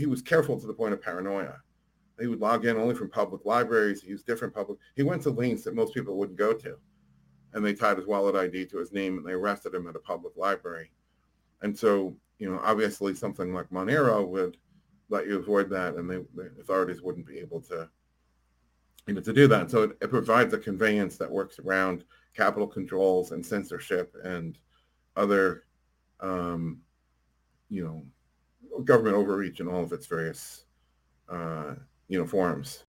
[0.00, 1.60] he was careful to the point of paranoia.
[2.18, 4.02] He would log in only from public libraries.
[4.02, 4.78] He used different public.
[4.96, 6.76] He went to links that most people wouldn't go to,
[7.52, 10.00] and they tied his wallet ID to his name, and they arrested him at a
[10.00, 10.90] public library.
[11.62, 14.56] And so, you know, obviously something like Monero would
[15.10, 17.88] let you avoid that, and they, the authorities wouldn't be able to,
[19.06, 19.70] you know, to do that.
[19.70, 22.04] so it, it provides a conveyance that works around
[22.34, 24.58] capital controls and censorship and
[25.16, 25.64] other,
[26.20, 26.80] um,
[27.68, 28.04] you know,
[28.80, 30.64] government overreach in all of its various,
[31.28, 31.74] uh,
[32.08, 32.84] you know, forms.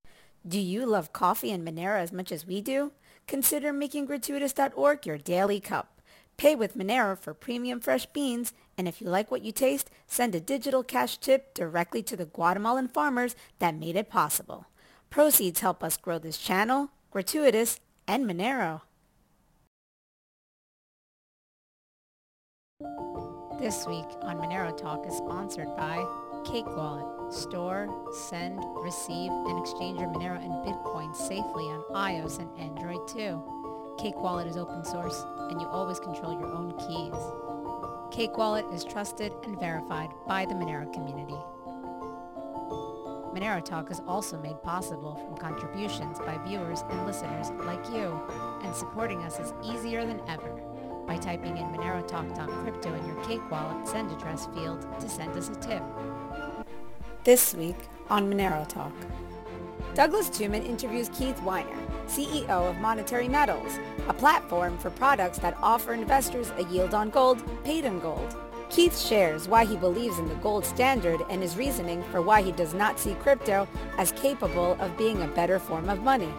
[0.48, 2.92] Do you love coffee and Monero as much as we do?
[3.28, 6.02] Consider making gratuitous.org your daily cup.
[6.38, 10.34] Pay with Monero for premium fresh beans, and if you like what you taste, send
[10.34, 14.66] a digital cash tip directly to the Guatemalan farmers that made it possible.
[15.12, 18.82] Proceeds help us grow this channel, Gratuitous, and Monero.
[23.62, 26.04] This week on Monero Talk is sponsored by
[26.44, 27.32] Cake Wallet.
[27.32, 33.40] Store, send, receive, and exchange your Monero and Bitcoin safely on iOS and Android too.
[34.00, 37.14] Cake Wallet is open source and you always control your own keys.
[38.12, 41.38] Cake Wallet is trusted and verified by the Monero community.
[43.32, 48.20] Monero Talk is also made possible from contributions by viewers and listeners like you,
[48.64, 50.71] and supporting us is easier than ever
[51.12, 55.56] by typing in monerotalk.crypto in your Cake Wallet send address field to send us a
[55.56, 55.84] tip.
[57.26, 57.76] This week
[58.10, 58.94] on Monero Talk.
[59.94, 61.76] Douglas Tuman interviews Keith Weiner,
[62.08, 67.44] CEO of Monetary Metals, a platform for products that offer investors a yield on gold
[67.66, 68.38] paid in gold.
[68.70, 72.54] Keith shares why he believes in the gold standard and his reasoning for why he
[72.54, 76.34] does not see crypto as capable of being a better form of money.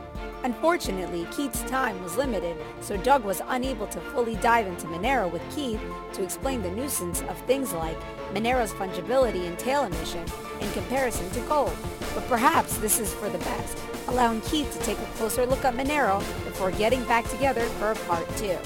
[0.45, 5.43] Unfortunately, Keith's time was limited, so Doug was unable to fully dive into Monero with
[5.55, 5.81] Keith
[6.15, 7.97] to explain the nuisance of things like
[8.35, 10.25] Monero's fungibility and tail emission
[10.61, 11.77] in comparison to gold.
[12.13, 15.75] But perhaps this is for the best, allowing Keith to take a closer look at
[15.75, 18.59] Monero before getting back together for a part two.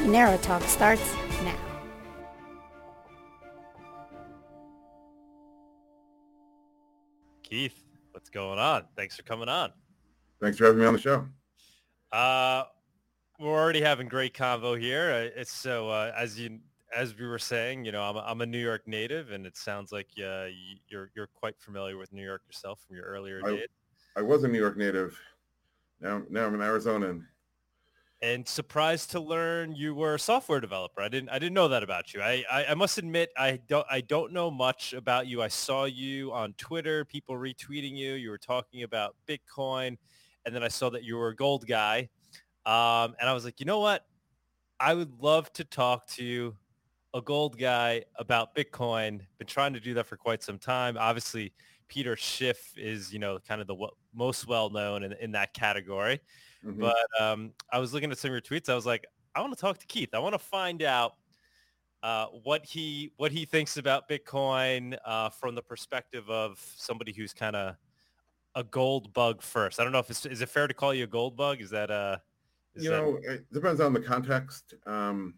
[0.00, 1.54] Monero Talk starts now.
[7.42, 8.84] Keith, what's going on?
[8.96, 9.70] Thanks for coming on.
[10.40, 11.26] Thanks for having me on the show.
[12.12, 12.64] Uh,
[13.40, 15.10] we're already having great convo here.
[15.10, 16.60] Uh, it's so uh, as you
[16.94, 19.56] as we were saying, you know, I'm a, I'm a New York native, and it
[19.56, 20.46] sounds like uh,
[20.88, 23.66] you're you're quite familiar with New York yourself from your earlier I, days.
[24.16, 25.18] I was a New York native.
[26.00, 27.24] Now now I'm an Arizonan.
[28.22, 31.02] And surprised to learn you were a software developer.
[31.02, 32.22] I didn't I didn't know that about you.
[32.22, 35.42] I, I, I must admit I don't I don't know much about you.
[35.42, 38.14] I saw you on Twitter, people retweeting you.
[38.14, 39.96] You were talking about Bitcoin
[40.44, 42.08] and then I saw that you were a gold guy,
[42.66, 44.06] um, and I was like, you know what?
[44.80, 46.56] I would love to talk to you,
[47.14, 49.20] a gold guy about Bitcoin.
[49.38, 50.96] Been trying to do that for quite some time.
[50.98, 51.52] Obviously,
[51.88, 55.54] Peter Schiff is, you know, kind of the w- most well known in, in that
[55.54, 56.20] category.
[56.64, 56.80] Mm-hmm.
[56.80, 58.68] But um, I was looking at some of your tweets.
[58.68, 60.10] I was like, I want to talk to Keith.
[60.14, 61.14] I want to find out
[62.02, 67.32] uh, what he what he thinks about Bitcoin uh, from the perspective of somebody who's
[67.32, 67.76] kind of
[68.54, 69.80] a gold bug first.
[69.80, 71.60] I don't know if it's is it fair to call you a gold bug?
[71.60, 72.18] Is that uh
[72.74, 73.02] you that...
[73.02, 74.74] know it depends on the context.
[74.86, 75.34] Um,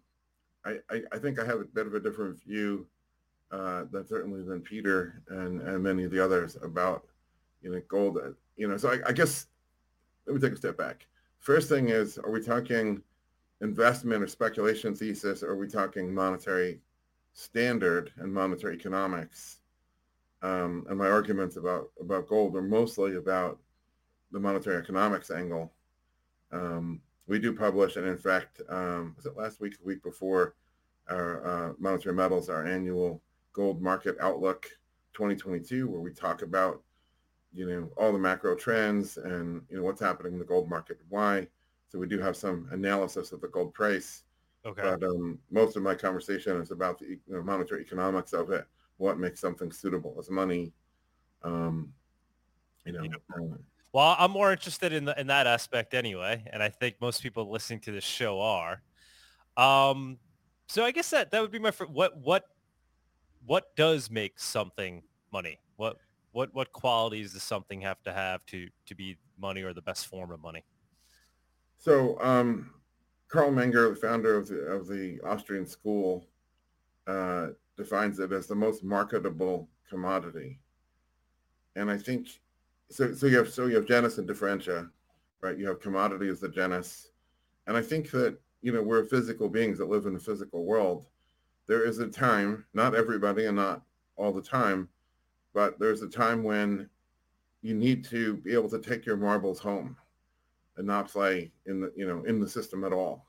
[0.64, 2.86] I, I, I think I have a bit of a different view
[3.52, 7.04] uh, than certainly than Peter and and many of the others about
[7.62, 8.18] you know gold.
[8.18, 9.46] Uh, you know, so I, I guess
[10.26, 11.06] let me take a step back.
[11.38, 13.02] First thing is, are we talking
[13.60, 16.80] investment or speculation thesis, or are we talking monetary
[17.32, 19.60] standard and monetary economics?
[20.46, 23.58] Um, and my arguments about about gold are mostly about
[24.30, 25.72] the monetary economics angle.
[26.52, 30.54] Um, we do publish, and in fact, um, was it last week, the week before,
[31.10, 33.20] our uh, monetary metals, our annual
[33.52, 34.68] gold market outlook
[35.14, 36.82] 2022, where we talk about
[37.52, 40.98] you know all the macro trends and you know what's happening in the gold market,
[41.08, 41.48] why.
[41.88, 44.22] So we do have some analysis of the gold price.
[44.64, 44.82] Okay.
[44.82, 48.66] But um, most of my conversation is about the you know, monetary economics of it
[48.98, 50.72] what makes something suitable as money.
[51.42, 51.92] Um,
[52.84, 53.04] you know.
[53.04, 53.56] Uh,
[53.92, 57.50] well, I'm more interested in the, in that aspect anyway, and I think most people
[57.50, 58.82] listening to this show are.
[59.56, 60.18] Um,
[60.68, 62.44] so I guess that that would be my fr- what what
[63.46, 65.02] what does make something
[65.32, 65.60] money?
[65.76, 65.96] What
[66.32, 70.06] what what qualities does something have to have to to be money or the best
[70.06, 70.64] form of money?
[71.78, 72.70] So um,
[73.28, 76.26] Carl Menger, the founder of the of the Austrian school,
[77.06, 80.58] uh, defines it as the most marketable commodity.
[81.74, 82.28] And I think
[82.90, 83.14] so.
[83.14, 84.88] So you have so you have genus and differentia,
[85.42, 85.58] right?
[85.58, 87.10] You have commodity as the genus,
[87.66, 91.06] and I think that you know we're physical beings that live in a physical world.
[91.66, 93.82] There is a time, not everybody and not
[94.16, 94.88] all the time,
[95.52, 96.88] but there's a time when
[97.62, 99.96] you need to be able to take your marbles home
[100.76, 103.26] and not play in the you know in the system at all.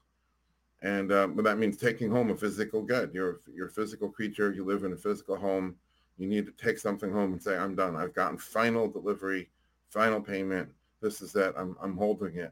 [0.81, 3.11] And um, but that means taking home a physical good.
[3.13, 4.51] You're you're a physical creature.
[4.51, 5.75] You live in a physical home.
[6.17, 7.95] You need to take something home and say, "I'm done.
[7.95, 9.49] I've gotten final delivery,
[9.89, 10.69] final payment.
[11.01, 11.53] This is it.
[11.57, 12.51] I'm I'm holding it."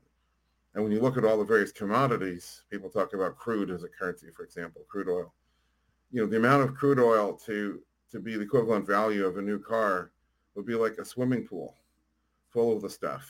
[0.73, 3.87] And when you look at all the various commodities, people talk about crude as a
[3.87, 5.33] currency, for example, crude oil.
[6.11, 7.79] You know, the amount of crude oil to
[8.11, 10.11] to be the equivalent value of a new car
[10.55, 11.75] would be like a swimming pool
[12.49, 13.29] full of the stuff.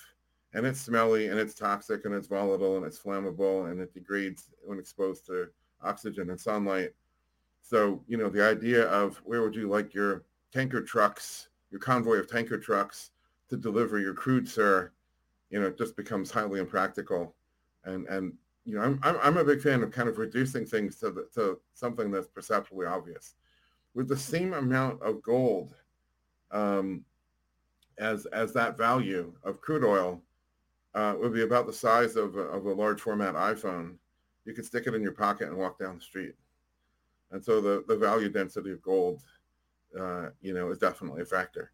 [0.55, 4.51] And it's smelly and it's toxic and it's volatile and it's flammable and it degrades
[4.63, 5.49] when exposed to
[5.83, 6.93] oxygen and sunlight.
[7.61, 10.23] So, you know, the idea of where would you like your
[10.53, 13.11] tanker trucks, your convoy of tanker trucks
[13.49, 14.91] to deliver your crude, sir,
[15.49, 17.35] you know, it just becomes highly impractical.
[17.83, 21.11] And, and you know, I'm, I'm, a big fan of kind of reducing things to,
[21.11, 23.35] the, to something that's perceptually obvious.
[23.93, 25.75] With the same amount of gold
[26.51, 27.03] um,
[27.97, 30.21] as, as that value of crude oil,
[30.95, 33.95] uh, would be about the size of a, of a large format iPhone.
[34.45, 36.36] You could stick it in your pocket and walk down the street.
[37.31, 39.21] And so the, the value density of gold,
[40.00, 41.71] uh, you know, is definitely a factor.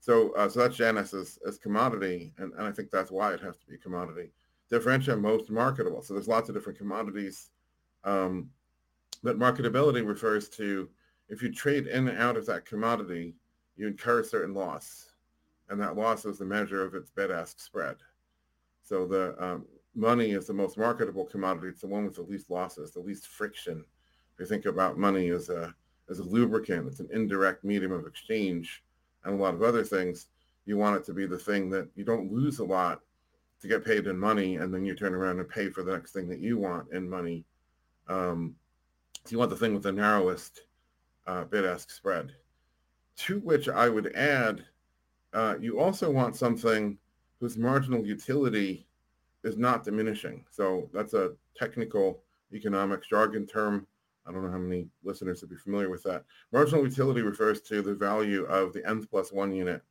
[0.00, 3.40] So, uh, so that's genus as, as commodity, and, and I think that's why it
[3.40, 4.32] has to be commodity.
[4.70, 6.02] Differentia most marketable.
[6.02, 7.50] So there's lots of different commodities.
[8.02, 8.50] Um,
[9.22, 10.90] but marketability refers to
[11.28, 13.34] if you trade in and out of that commodity,
[13.76, 15.10] you incur a certain loss,
[15.70, 17.96] and that loss is the measure of its bid-ask spread.
[18.84, 19.64] So the um,
[19.94, 21.68] money is the most marketable commodity.
[21.68, 23.84] It's the one with the least losses, the least friction.
[24.34, 25.74] If you think about money as a
[26.10, 28.84] as a lubricant, it's an indirect medium of exchange,
[29.24, 30.26] and a lot of other things.
[30.66, 33.00] You want it to be the thing that you don't lose a lot
[33.60, 36.12] to get paid in money, and then you turn around and pay for the next
[36.12, 37.44] thing that you want in money.
[38.08, 38.54] Um,
[39.24, 40.62] so you want the thing with the narrowest
[41.26, 42.32] uh, bid-ask spread.
[43.16, 44.64] To which I would add,
[45.32, 46.98] uh, you also want something
[47.44, 48.86] whose marginal utility
[49.42, 50.42] is not diminishing.
[50.50, 52.22] So that's a technical
[52.54, 53.86] economics jargon term.
[54.26, 56.24] I don't know how many listeners would be familiar with that.
[56.52, 59.82] Marginal utility refers to the value of the nth plus one unit,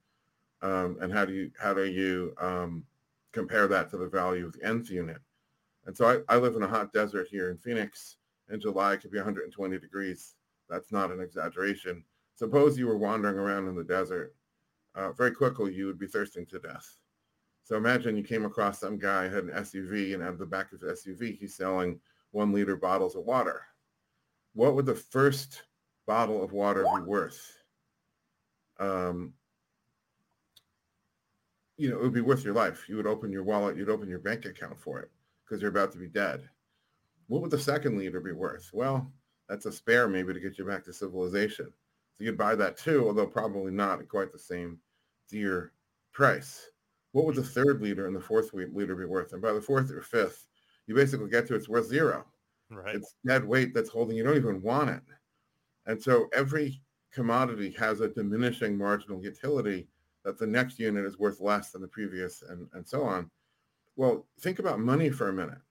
[0.63, 2.83] um, and how do you how do you um,
[3.33, 5.19] compare that to the value of the nth unit?
[5.85, 8.17] And so I, I live in a hot desert here in Phoenix.
[8.49, 10.33] In July, it could be 120 degrees.
[10.71, 12.03] That's not an exaggeration.
[12.33, 14.33] Suppose you were wandering around in the desert.
[14.95, 16.97] Uh, very quickly, you would be thirsting to death.
[17.63, 20.73] So imagine you came across some guy had an SUV and out of the back
[20.73, 21.99] of the SUV, he's selling
[22.31, 23.61] one liter bottles of water.
[24.53, 25.63] What would the first
[26.05, 27.57] bottle of water be worth?
[28.79, 29.33] Um,
[31.77, 32.85] you know, it would be worth your life.
[32.89, 35.09] You would open your wallet, you'd open your bank account for it
[35.43, 36.47] because you're about to be dead.
[37.27, 38.69] What would the second liter be worth?
[38.73, 39.09] Well,
[39.47, 41.71] that's a spare maybe to get you back to civilization.
[42.17, 44.79] So you'd buy that too, although probably not at quite the same
[45.29, 45.71] dear
[46.11, 46.69] price
[47.13, 49.33] what would the third liter and the fourth liter be worth?
[49.33, 50.47] And by the fourth or fifth,
[50.87, 52.25] you basically get to it's worth zero.
[52.69, 52.95] Right.
[52.95, 54.17] It's dead weight that's holding.
[54.17, 55.03] You don't even want it.
[55.85, 56.81] And so every
[57.13, 59.87] commodity has a diminishing marginal utility
[60.25, 63.29] that the next unit is worth less than the previous and, and so on.
[63.95, 65.61] Well, think about money for a minute.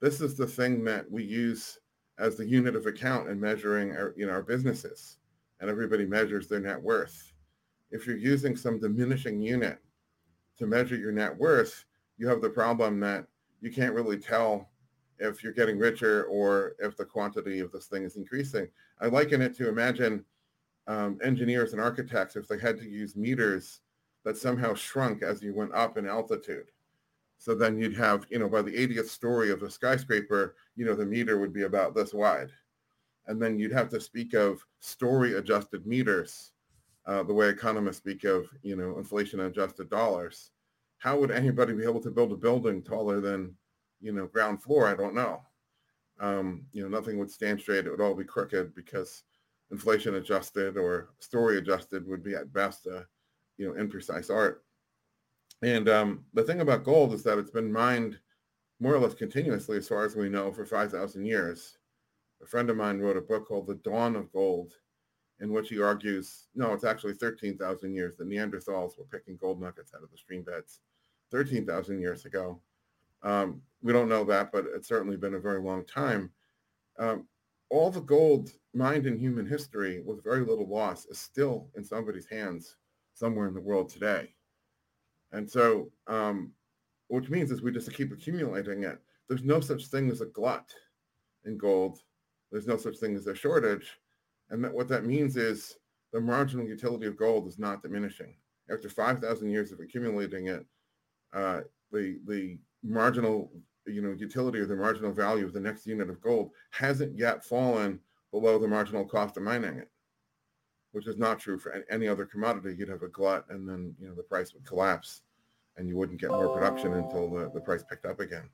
[0.00, 1.78] This is the thing that we use
[2.18, 5.16] as the unit of account in measuring our, you know, our businesses.
[5.58, 7.32] And everybody measures their net worth.
[7.90, 9.80] If you're using some diminishing unit
[10.60, 11.86] to measure your net worth,
[12.18, 13.26] you have the problem that
[13.62, 14.68] you can't really tell
[15.18, 18.68] if you're getting richer or if the quantity of this thing is increasing.
[19.00, 20.22] I liken it to imagine
[20.86, 23.80] um, engineers and architects if they had to use meters
[24.24, 26.66] that somehow shrunk as you went up in altitude.
[27.38, 30.94] So then you'd have, you know, by the 80th story of a skyscraper, you know,
[30.94, 32.50] the meter would be about this wide.
[33.28, 36.52] And then you'd have to speak of story adjusted meters
[37.10, 40.52] uh, the way economists speak of, you know, inflation adjusted dollars.
[40.98, 43.56] How would anybody be able to build a building taller than,
[44.00, 44.86] you know, ground floor?
[44.86, 45.42] I don't know.
[46.20, 47.84] Um, you know, nothing would stand straight.
[47.84, 49.24] It would all be crooked because
[49.72, 53.04] inflation adjusted or story adjusted would be at best a,
[53.56, 54.62] you know, imprecise art.
[55.62, 58.20] And um, the thing about gold is that it's been mined
[58.78, 61.76] more or less continuously, as far as we know, for 5,000 years.
[62.40, 64.74] A friend of mine wrote a book called The Dawn of Gold,
[65.40, 68.16] in which he argues, no, it's actually 13,000 years.
[68.16, 70.80] The Neanderthals were picking gold nuggets out of the stream beds
[71.30, 72.60] 13,000 years ago.
[73.22, 76.30] Um, we don't know that, but it's certainly been a very long time.
[76.98, 77.26] Um,
[77.70, 82.26] all the gold mined in human history with very little loss is still in somebody's
[82.26, 82.76] hands
[83.14, 84.34] somewhere in the world today.
[85.32, 86.52] And so, um,
[87.08, 88.98] which means is we just keep accumulating it.
[89.28, 90.68] There's no such thing as a glut
[91.44, 92.00] in gold.
[92.50, 93.99] There's no such thing as a shortage
[94.50, 95.76] and that what that means is
[96.12, 98.34] the marginal utility of gold is not diminishing.
[98.70, 100.64] After 5,000 years of accumulating it,
[101.32, 101.60] uh,
[101.92, 103.50] the, the marginal
[103.86, 107.44] you know, utility or the marginal value of the next unit of gold hasn't yet
[107.44, 107.98] fallen
[108.30, 109.90] below the marginal cost of mining it,
[110.92, 112.74] which is not true for any other commodity.
[112.76, 115.22] You'd have a glut and then, you know, the price would collapse
[115.76, 118.48] and you wouldn't get more production until the, the price picked up again.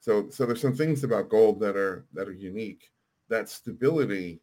[0.00, 2.90] So, so there's some things about gold that are, that are unique.
[3.28, 4.40] That stability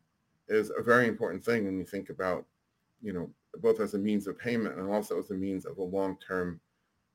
[0.48, 2.46] is a very important thing when you think about,
[3.02, 5.84] you know, both as a means of payment and also as a means of a
[5.84, 6.60] long-term,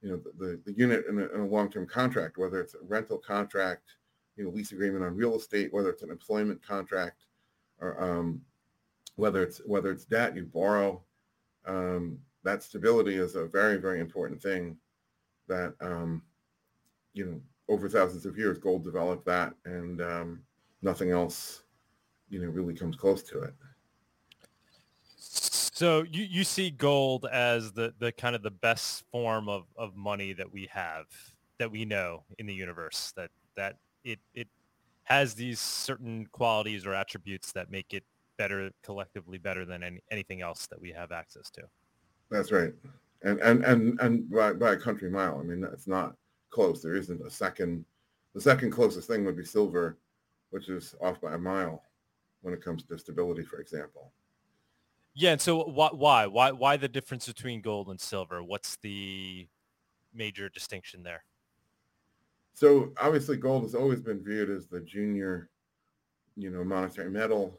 [0.01, 3.19] you know, the, the, unit in a, in a long-term contract, whether it's a rental
[3.19, 3.83] contract,
[4.37, 7.27] you know, lease agreement on real estate, whether it's an employment contract,
[7.81, 8.41] or um,
[9.17, 11.03] whether it's whether it's debt you borrow.
[11.67, 14.77] Um, that stability is a very very important thing
[15.49, 16.23] that um,
[17.13, 20.43] you know over thousands of years gold developed that and um,
[20.83, 21.62] nothing else
[22.33, 23.55] you know really comes close to it
[25.17, 29.97] so you, you see gold as the, the kind of the best form of, of
[29.97, 31.07] money that we have
[31.59, 34.49] that we know in the universe that that it it
[35.05, 38.05] has these certain qualities or attributes that make it
[38.39, 41.63] better collectively better than any, anything else that we have access to.
[42.31, 42.73] That's right.
[43.23, 45.39] And and and and by, by a country mile.
[45.39, 46.15] I mean, it's not
[46.51, 46.83] close.
[46.83, 47.85] There isn't a second.
[48.35, 49.99] The second closest thing would be silver,
[50.51, 51.83] which is off by a mile
[52.43, 54.13] when it comes to stability, for example.
[55.15, 55.33] Yeah.
[55.33, 58.43] And so why why why the difference between gold and silver?
[58.43, 59.49] What's the
[60.13, 61.25] major distinction there?
[62.55, 65.51] So obviously gold has always been viewed as the junior,
[66.37, 67.59] you know, monetary metal.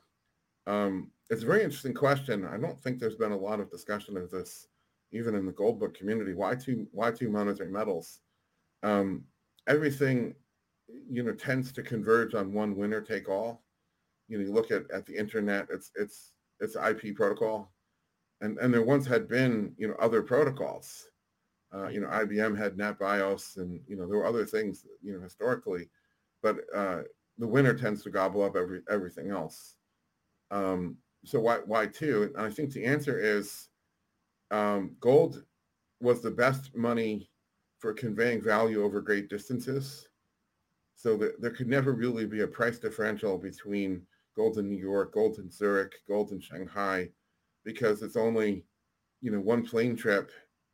[0.68, 2.46] Um, it's a very interesting question.
[2.46, 4.68] I don't think there's been a lot of discussion of this,
[5.12, 6.34] even in the gold bug community.
[6.34, 6.88] Why two?
[6.92, 8.20] Why two monetary metals?
[8.84, 9.25] Um,
[9.68, 10.36] everything,
[11.10, 13.63] you know, tends to converge on one winner take all.
[14.27, 15.68] You know, you look at, at the internet.
[15.70, 17.74] It's it's it's IP protocol,
[18.42, 21.08] and and there once had been you know other protocols
[21.74, 25.22] uh, you know, IBM had NetBIOS, and you know there were other things, you know,
[25.22, 25.89] historically,
[26.42, 27.01] but uh,
[27.39, 29.75] the winner tends to gobble up every everything else.
[30.51, 32.32] Um, so why why two?
[32.36, 33.70] And I think the answer is
[34.51, 35.44] um, gold
[36.00, 37.32] was the best money
[37.80, 40.08] for conveying value over great distances.
[40.96, 44.03] So there could never really be a price differential between
[44.36, 47.10] gold in New York, gold in Zurich, gold in Shanghai,
[47.63, 48.66] because it's only,
[49.22, 50.32] you know, one plane trip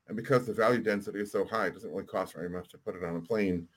[0.10, 2.80] and because the value density is so high, it doesn't really cost very much to
[2.80, 3.68] put it on a plane.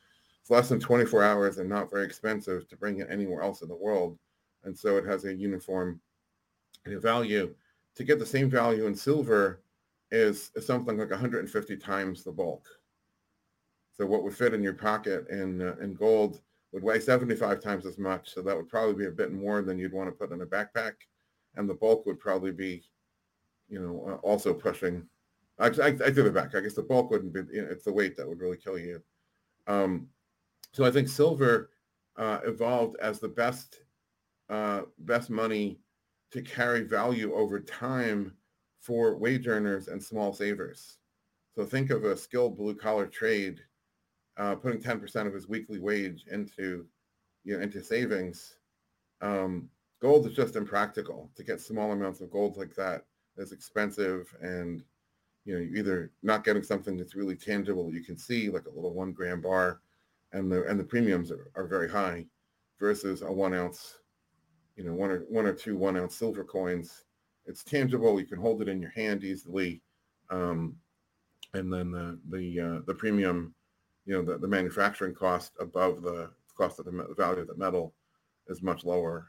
[0.40, 3.68] It's less than 24 hours and not very expensive to bring it anywhere else in
[3.68, 4.18] the world.
[4.64, 6.00] And so it has a uniform
[6.86, 7.54] value.
[7.96, 9.60] To get the same value in silver
[10.10, 12.66] is, is something like 150 times the bulk.
[13.92, 16.40] So what would fit in your pocket in, uh, in gold
[16.72, 18.32] would weigh 75 times as much.
[18.32, 20.46] So that would probably be a bit more than you'd want to put in a
[20.46, 20.94] backpack.
[21.56, 22.82] And the bulk would probably be,
[23.68, 25.06] you know, uh, also pushing
[25.58, 26.54] I, I, I did it back.
[26.54, 28.78] I guess the bulk wouldn't be, you know, it's the weight that would really kill
[28.78, 29.02] you.
[29.66, 30.08] Um,
[30.72, 31.70] so I think silver
[32.16, 33.82] uh, evolved as the best,
[34.48, 35.78] uh, best money
[36.32, 38.32] to carry value over time
[38.80, 40.98] for wage earners and small savers.
[41.54, 43.60] So think of a skilled blue collar trade
[44.36, 46.86] uh, putting 10% of his weekly wage into,
[47.44, 48.56] you know, into savings.
[49.20, 49.68] Um,
[50.00, 53.04] gold is just impractical to get small amounts of gold like that.
[53.36, 54.82] It's expensive and
[55.44, 58.74] you know, you're either not getting something that's really tangible you can see, like a
[58.74, 59.80] little one gram bar,
[60.32, 62.26] and the and the premiums are, are very high,
[62.78, 63.98] versus a one ounce,
[64.76, 67.04] you know, one or one or two one ounce silver coins.
[67.46, 68.20] It's tangible.
[68.20, 69.82] You can hold it in your hand easily,
[70.30, 70.76] um,
[71.54, 73.52] and then the the uh, the premium,
[74.04, 77.94] you know, the, the manufacturing cost above the cost of the value of the metal
[78.48, 79.28] is much lower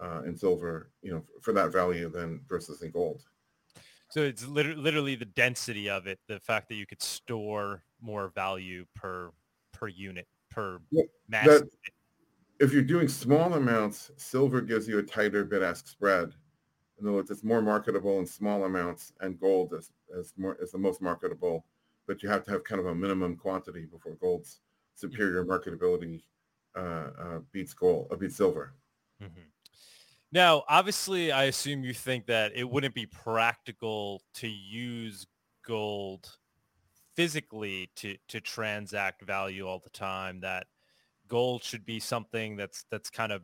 [0.00, 3.22] uh, in silver, you know, for that value than versus in gold.
[4.08, 8.28] So it's literally, literally the density of it, the fact that you could store more
[8.34, 9.30] value per
[9.72, 11.46] per unit per yeah, mass.
[11.46, 11.68] That,
[12.60, 16.32] if you're doing small amounts, silver gives you a tighter bid-ask spread.
[16.98, 20.72] In other words, it's more marketable in small amounts, and gold is, is more is
[20.72, 21.66] the most marketable.
[22.06, 24.60] But you have to have kind of a minimum quantity before gold's
[24.94, 26.22] superior marketability
[26.76, 28.74] uh, uh, beats gold, uh, beats silver.
[29.22, 29.40] Mm-hmm.
[30.32, 35.26] Now, obviously, I assume you think that it wouldn't be practical to use
[35.64, 36.36] gold
[37.14, 40.40] physically to to transact value all the time.
[40.40, 40.66] That
[41.28, 43.42] gold should be something that's that's kind of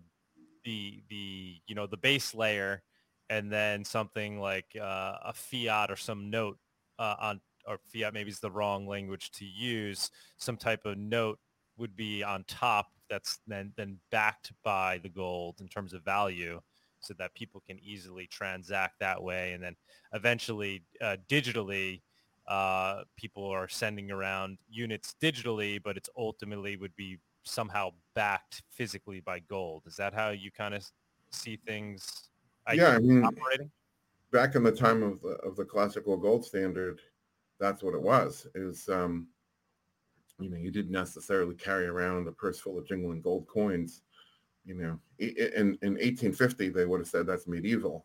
[0.64, 2.82] the the you know the base layer,
[3.30, 6.58] and then something like uh, a fiat or some note
[6.98, 10.10] uh, on or fiat maybe is the wrong language to use.
[10.36, 11.38] Some type of note
[11.76, 16.60] would be on top that's then then backed by the gold in terms of value
[17.00, 19.52] so that people can easily transact that way.
[19.52, 19.76] And then
[20.12, 22.00] eventually uh, digitally,
[22.46, 29.20] uh, people are sending around units digitally, but it's ultimately would be somehow backed physically
[29.20, 29.82] by gold.
[29.86, 30.84] Is that how you kind of
[31.30, 32.28] see things?
[32.72, 33.70] Yeah, I mean, operating?
[34.32, 37.00] back in the time of the, of the classical gold standard,
[37.62, 38.46] that's what it was.
[38.54, 39.28] Is um,
[40.38, 44.02] you know, you didn't necessarily carry around a purse full of jingling gold coins.
[44.64, 48.04] You know, in in 1850 they would have said that's medieval.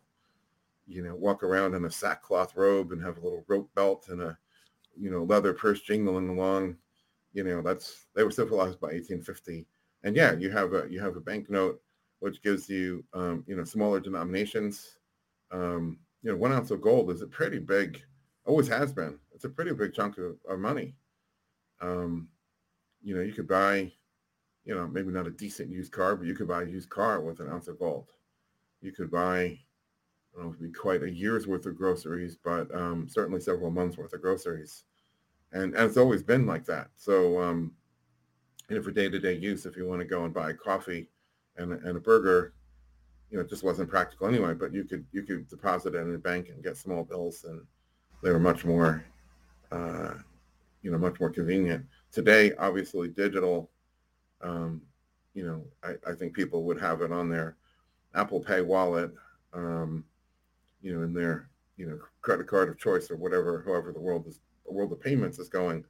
[0.86, 4.22] You know, walk around in a sackcloth robe and have a little rope belt and
[4.22, 4.38] a
[4.98, 6.76] you know leather purse jingling along.
[7.32, 9.66] You know, that's they were civilized by 1850.
[10.04, 11.80] And yeah, you have a you have a banknote
[12.20, 14.98] which gives you um, you know smaller denominations.
[15.50, 18.02] Um, you know, one ounce of gold is a pretty big,
[18.44, 19.18] always has been.
[19.38, 20.96] It's a pretty big chunk of, of money.
[21.80, 22.26] Um,
[23.00, 23.92] you know, you could buy,
[24.64, 27.20] you know, maybe not a decent used car, but you could buy a used car
[27.20, 28.08] with an ounce of gold.
[28.80, 29.58] You could buy, I
[30.34, 34.12] don't know, be quite a year's worth of groceries, but um, certainly several months worth
[34.12, 34.82] of groceries.
[35.52, 36.88] And, and it's always been like that.
[36.96, 37.74] So, um,
[38.68, 41.10] you know, for day-to-day use, if you want to go and buy coffee
[41.58, 42.54] and, and a burger,
[43.30, 46.12] you know, it just wasn't practical anyway, but you could, you could deposit it in
[46.16, 47.62] a bank and get small bills and
[48.24, 49.04] they were much more,
[49.70, 50.14] uh,
[50.82, 51.84] you know, much more convenient.
[52.12, 53.70] Today, obviously digital,
[54.40, 54.80] um,
[55.34, 57.56] you know, I, I, think people would have it on their
[58.14, 59.12] Apple Pay wallet,
[59.52, 60.04] um,
[60.80, 64.26] you know, in their, you know, credit card of choice or whatever, however the world
[64.26, 65.84] is, the world of payments is going.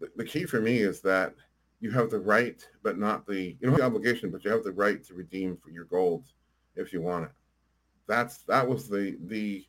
[0.00, 1.34] The, the key for me is that
[1.80, 4.72] you have the right, but not the, you know, the obligation, but you have the
[4.72, 6.24] right to redeem for your gold
[6.76, 7.32] if you want it.
[8.08, 9.66] That's, that was the, the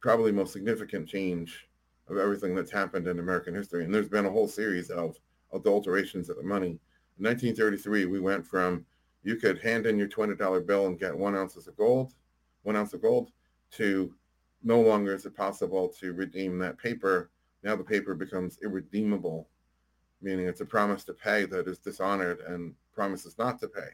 [0.00, 1.66] probably most significant change
[2.08, 3.84] of everything that's happened in American history.
[3.84, 5.18] And there's been a whole series of
[5.52, 6.78] adulterations of the money.
[7.18, 8.84] In 1933, we went from
[9.22, 12.14] you could hand in your $20 bill and get one ounce of gold,
[12.62, 13.30] one ounce of gold,
[13.72, 14.12] to
[14.62, 17.30] no longer is it possible to redeem that paper.
[17.62, 19.48] Now the paper becomes irredeemable,
[20.20, 23.88] meaning it's a promise to pay that is dishonored and promises not to pay.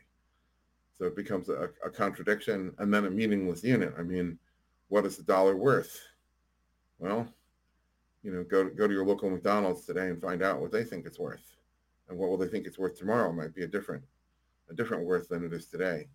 [0.97, 3.95] So it becomes a, a contradiction and then a meaningless unit.
[3.99, 4.39] I mean,
[4.89, 6.01] what is the dollar worth?
[6.99, 7.29] Well,
[8.29, 11.07] you know, go go to your local McDonald's today and find out what they think
[11.07, 11.57] it's worth,
[12.11, 14.03] and what will they think it's worth tomorrow might be a different
[14.69, 16.09] a different worth than it is today.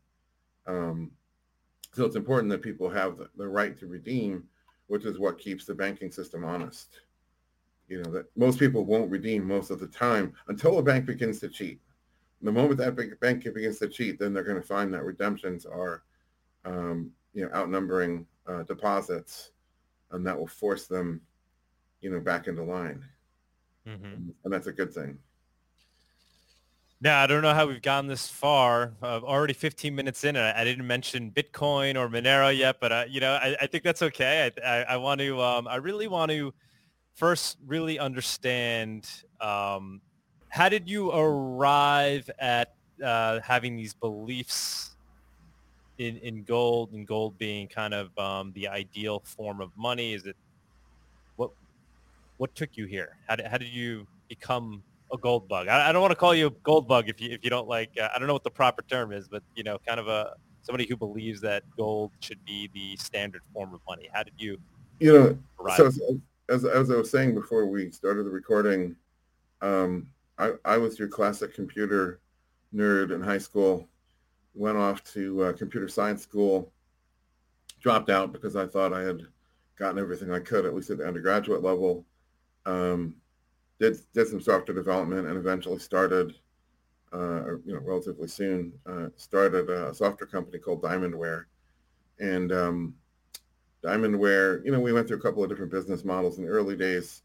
[0.68, 1.10] Um,
[1.92, 4.44] so it's important that people have the, the right to redeem,
[4.86, 7.00] which is what keeps the banking system honest.
[7.88, 11.40] You know that most people won't redeem most of the time until a bank begins
[11.40, 11.82] to cheat.
[12.44, 16.04] The moment that bank begins to cheat, then they're going to find that redemptions are,
[16.64, 19.50] um, you know, outnumbering uh, deposits,
[20.12, 21.20] and that will force them
[22.04, 23.04] you know, back into line.
[23.88, 24.30] Mm-hmm.
[24.44, 25.18] And that's a good thing.
[27.02, 28.94] Now, I don't know how we've gotten this far.
[29.02, 32.92] Uh, already 15 minutes in, and I, I, didn't mention Bitcoin or Monero yet, but
[32.94, 34.50] uh, you know, I, I, think that's okay.
[34.64, 36.54] I, I, I want to, um, I really want to
[37.14, 39.10] first really understand
[39.42, 40.00] um,
[40.48, 44.96] how did you arrive at uh, having these beliefs
[45.98, 50.14] in, in gold and gold being kind of um, the ideal form of money?
[50.14, 50.38] Is it
[52.38, 53.18] what took you here?
[53.28, 55.68] How did, how did you become a gold bug?
[55.68, 57.68] I, I don't want to call you a gold bug if you if you don't
[57.68, 57.92] like.
[58.00, 60.36] Uh, I don't know what the proper term is, but you know, kind of a
[60.62, 64.10] somebody who believes that gold should be the standard form of money.
[64.12, 64.58] How did you?
[65.00, 65.38] You know,
[65.76, 65.92] so
[66.50, 68.96] as, as I was saying before we started the recording,
[69.62, 72.20] um, I, I was your classic computer
[72.74, 73.88] nerd in high school.
[74.56, 76.72] Went off to uh, computer science school,
[77.82, 79.24] dropped out because I thought I had
[79.78, 82.06] gotten everything I could, at least at the undergraduate level
[82.66, 83.16] um,
[83.80, 86.34] did did some software development and eventually started,
[87.12, 91.46] uh, you know, relatively soon uh, started a software company called Diamondware,
[92.20, 92.96] and um,
[93.84, 96.78] Diamondware, you know, we went through a couple of different business models in the early
[96.78, 97.24] days,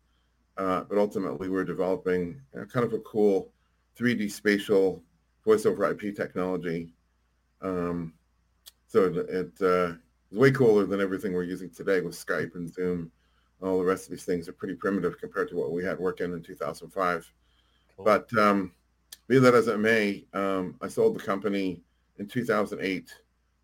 [0.57, 2.41] uh, but ultimately we are developing
[2.73, 3.53] kind of a cool
[3.97, 5.03] 3D spatial
[5.45, 6.93] voice over IP technology.
[7.63, 8.13] Um,
[8.89, 9.95] so it, it uh,
[10.31, 13.13] was way cooler than everything we're using today with Skype and Zoom
[13.63, 16.33] all the rest of these things are pretty primitive compared to what we had working
[16.33, 17.33] in 2005.
[17.97, 18.05] Cool.
[18.05, 18.73] But um,
[19.27, 21.83] be that as it may, um, I sold the company
[22.19, 23.13] in 2008.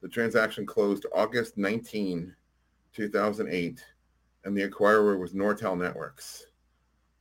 [0.02, 2.34] The transaction closed August 19,
[2.92, 3.84] 2008,
[4.44, 6.46] and the acquirer was Nortel Networks.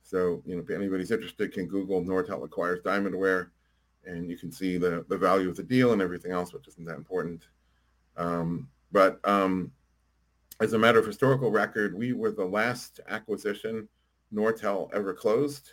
[0.02, 3.48] So, you know, if anybody's interested, can Google Nortel acquires Diamondware,
[4.04, 6.84] and you can see the, the value of the deal and everything else, which isn't
[6.84, 7.46] that important.
[8.16, 9.72] Um, but um,
[10.60, 13.88] as a matter of historical record, we were the last acquisition
[14.32, 15.72] Nortel ever closed.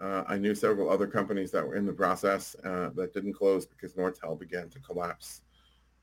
[0.00, 3.66] Uh, I knew several other companies that were in the process uh, that didn't close
[3.66, 5.42] because Nortel began to collapse.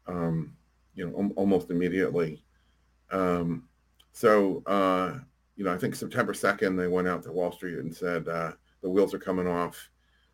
[0.08, 0.56] Um,
[0.94, 2.44] you know, almost immediately.
[3.12, 3.68] Um,
[4.12, 5.20] so, uh,
[5.56, 8.52] you know, I think September 2nd, they went out to Wall Street and said uh,
[8.82, 9.90] the wheels are coming off.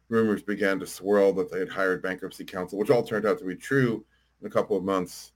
[0.10, 3.46] Rumors began to swirl that they had hired bankruptcy counsel, which all turned out to
[3.46, 4.06] be true
[4.42, 5.32] in a couple of months.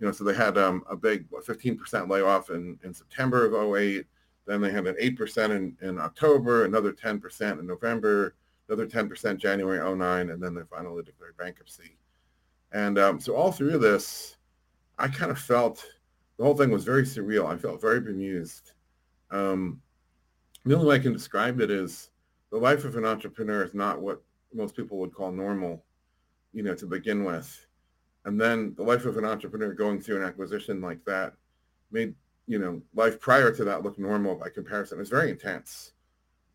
[0.00, 4.06] You know, so they had um, a big 15% layoff in, in September of 08.
[4.46, 8.34] Then they had an 8% in, in October, another 10% in November,
[8.68, 11.96] another 10% January 09, and then they finally declared bankruptcy.
[12.72, 14.36] And um, so all through this,
[14.98, 15.84] I kind of felt
[16.36, 17.46] the whole thing was very surreal.
[17.46, 18.72] I felt very bemused.
[19.30, 19.80] Um,
[20.64, 22.10] the only way I can describe it is
[22.50, 25.84] the life of an entrepreneur is not what most people would call normal,
[26.52, 27.66] you know, to begin with.
[28.28, 31.32] And then the life of an entrepreneur going through an acquisition like that
[31.90, 32.14] made,
[32.46, 35.00] you know, life prior to that look normal by comparison.
[35.00, 35.92] It's very intense.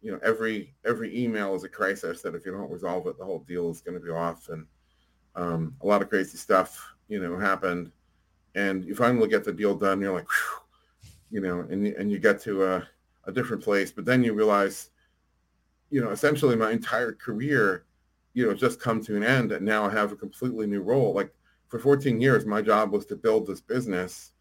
[0.03, 3.25] You know, every every email is a crisis that if you don't resolve it, the
[3.25, 4.49] whole deal is going to be off.
[4.49, 4.67] And
[5.35, 7.91] um, a lot of crazy stuff, you know, happened.
[8.53, 9.99] And you finally get the deal done.
[9.99, 10.27] You're like,
[11.31, 12.87] you know, and and you get to a,
[13.23, 13.91] a different place.
[13.91, 14.91] But then you realize,
[15.89, 17.85] you know, essentially my entire career,
[18.35, 19.51] you know, just come to an end.
[19.51, 21.15] And now I have a completely new role.
[21.15, 21.33] Like
[21.73, 24.33] for 14 years, my job was to build this business.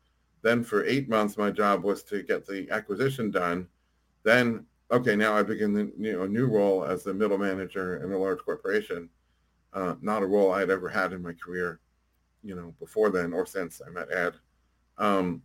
[0.42, 3.68] Then for eight months, my job was to get the acquisition done.
[4.22, 8.04] Then, okay, now I begin the, you know, a new role as the middle manager
[8.04, 9.08] in a large corporation
[9.72, 11.80] uh, not a role I had ever had in my career,
[12.42, 14.34] you know, before then or since I met Ed.
[14.98, 15.40] Um,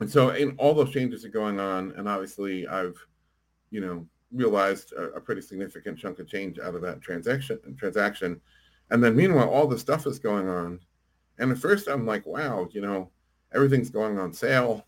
[0.00, 2.98] and so in all those changes are going on, and obviously I've,
[3.70, 8.38] you know, realized a, a pretty significant chunk of change out of that transaction transaction.
[8.90, 10.80] And then meanwhile, all this stuff is going on.
[11.38, 13.10] And at first I'm like, wow, you know,
[13.54, 14.86] everything's going on sale.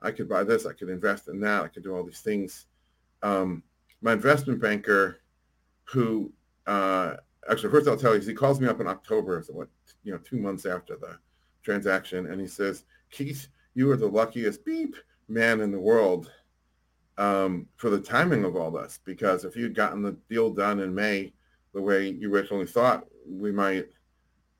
[0.00, 2.66] I could buy this, I could invest in that, I could do all these things.
[3.22, 3.62] Um,
[4.00, 5.20] my investment banker
[5.84, 6.32] who
[6.66, 7.16] uh,
[7.50, 9.68] actually, first I'll tell you, he calls me up in October, so what,
[10.04, 11.18] you know, two months after the
[11.62, 14.94] transaction, and he says, Keith, you are the luckiest beep
[15.28, 16.30] man in the world
[17.16, 20.94] um, for the timing of all this, because if you'd gotten the deal done in
[20.94, 21.32] May
[21.74, 23.88] the way you originally thought, we might,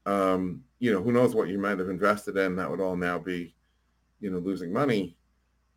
[0.07, 3.19] um, you know, who knows what you might have invested in that would all now
[3.19, 3.55] be,
[4.21, 5.17] you know, losing money.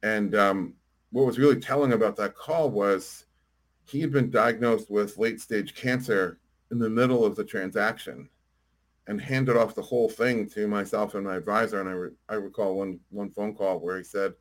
[0.03, 0.73] And um,
[1.11, 3.25] what was really telling about that call was
[3.85, 6.39] he had been diagnosed with late stage cancer
[6.71, 8.29] in the middle of the transaction
[9.07, 11.81] and handed off the whole thing to myself and my advisor.
[11.81, 14.33] And I, re- I recall one, one phone call where he said,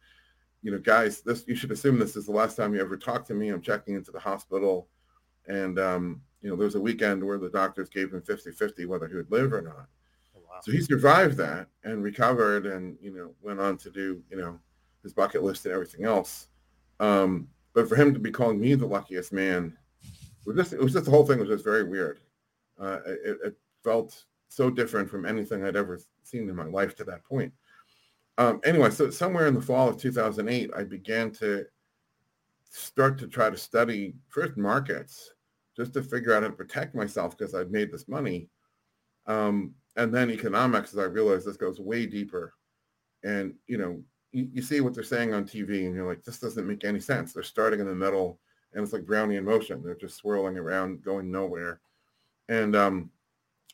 [0.62, 3.27] you know, guys, this, you should assume this is the last time you ever talk
[3.27, 3.49] to me.
[3.49, 4.88] I'm checking into the hospital.
[5.49, 9.09] And, um, you know, there was a weekend where the doctors gave him 50-50 whether
[9.09, 9.87] he would live or not.
[10.62, 14.59] So he survived that and recovered and, you know, went on to do, you know,
[15.03, 16.49] his bucket list and everything else.
[16.99, 19.77] Um, but for him to be calling me the luckiest man
[20.44, 22.20] was just it was just the whole thing was just very weird.
[22.79, 27.05] Uh, it, it, felt so different from anything I'd ever seen in my life to
[27.05, 27.51] that point.
[28.37, 31.64] Um, anyway, so somewhere in the fall of 2008, I began to
[32.68, 35.33] start to try to study first markets
[35.75, 38.51] just to figure out how to protect myself because I'd made this money.
[39.27, 42.54] Um, and then economics, as I realized this goes way deeper.
[43.22, 46.38] And, you know, you, you see what they're saying on TV and you're like, this
[46.38, 47.34] doesn't make any sense.
[47.34, 48.40] They're starting in the middle
[48.72, 49.82] and it's like Brownian motion.
[49.82, 51.80] They're just swirling around, going nowhere.
[52.48, 53.10] And um,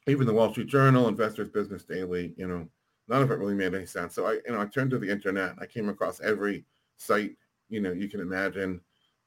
[0.09, 2.67] even the Wall Street Journal, Investors Business Daily, you know,
[3.07, 4.13] none of it really made any sense.
[4.13, 5.55] So I, you know, I turned to the internet.
[5.61, 6.65] I came across every
[6.97, 7.37] site,
[7.69, 8.81] you know, you can imagine.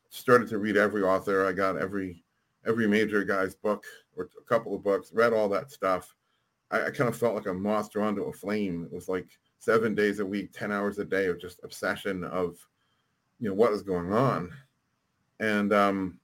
[0.09, 1.45] Started to read every author.
[1.45, 2.25] I got every
[2.67, 3.85] every major guy's book
[4.17, 5.13] or a couple of books.
[5.13, 6.13] Read all that stuff.
[6.71, 8.83] I, I kind of felt like a moth drawn to a flame.
[8.85, 9.27] It was like
[9.59, 12.57] seven days a week, ten hours a day of just obsession of,
[13.39, 14.51] you know, what is going on
[15.39, 16.19] and um,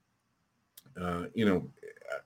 [1.00, 1.70] uh, you know,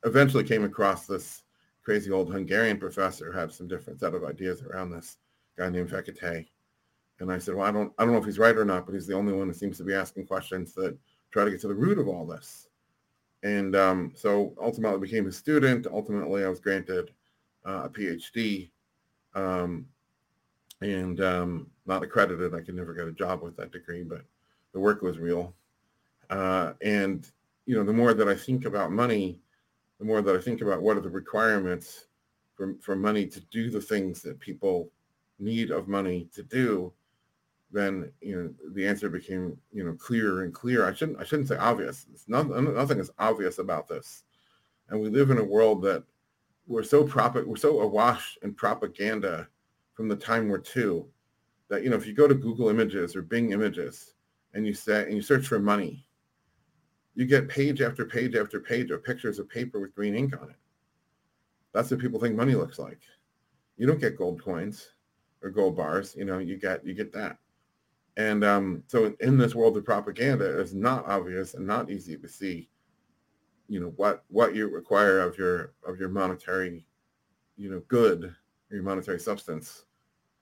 [0.04, 1.44] eventually came across this
[1.84, 5.18] crazy old Hungarian professor who had some different set of ideas around this
[5.58, 6.48] guy named Fekete.
[7.20, 8.94] And I said, well, I don't, I don't know if he's right or not, but
[8.94, 10.98] he's the only one who seems to be asking questions that
[11.32, 12.68] try to get to the root of all this.
[13.44, 15.88] And um, so ultimately became a student.
[15.88, 17.12] Ultimately, I was granted
[17.70, 18.72] uh, a PhD
[19.36, 19.86] um,
[20.82, 22.56] and um, not accredited.
[22.56, 24.24] I could never get a job with that degree, but
[24.74, 25.54] the work was real.
[26.30, 27.30] Uh, and,
[27.66, 29.40] you know, the more that I think about money,
[30.00, 32.06] the more that I think about what are the requirements
[32.56, 34.90] for, for money to do the things that people
[35.40, 36.92] need of money to do,
[37.72, 40.88] then, you know, the answer became, you know, clearer and clearer.
[40.88, 42.08] I shouldn't, I shouldn't say obvious.
[42.12, 44.24] It's not, nothing is obvious about this.
[44.90, 46.04] And we live in a world that
[46.70, 49.48] we're so prop, we're so awash in propaganda
[49.96, 51.06] from the time we're two
[51.68, 54.14] that, you know, if you go to Google Images or Bing Images
[54.54, 56.06] and you say, and you search for money,
[57.16, 60.50] you get page after page after page of pictures of paper with green ink on
[60.50, 60.56] it.
[61.74, 63.02] That's what people think money looks like.
[63.78, 64.90] You don't get gold coins.
[65.42, 67.38] or gold bars, you know, you get you get that.
[68.18, 72.28] And um, so in this world of propaganda, it's not obvious and not easy to
[72.28, 72.70] see,
[73.70, 76.86] you know, what what you require of your of your monetary,
[77.56, 78.36] you know, good,
[78.70, 79.86] your monetary substance.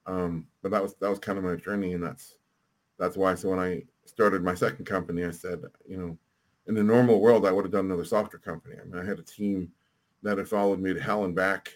[0.05, 2.37] Um, but that was that was kind of my journey, and that's
[2.97, 3.35] that's why.
[3.35, 6.17] So when I started my second company, I said, you know,
[6.67, 8.75] in the normal world, I would have done another software company.
[8.81, 9.71] I mean, I had a team
[10.23, 11.73] that had followed me to hell and back,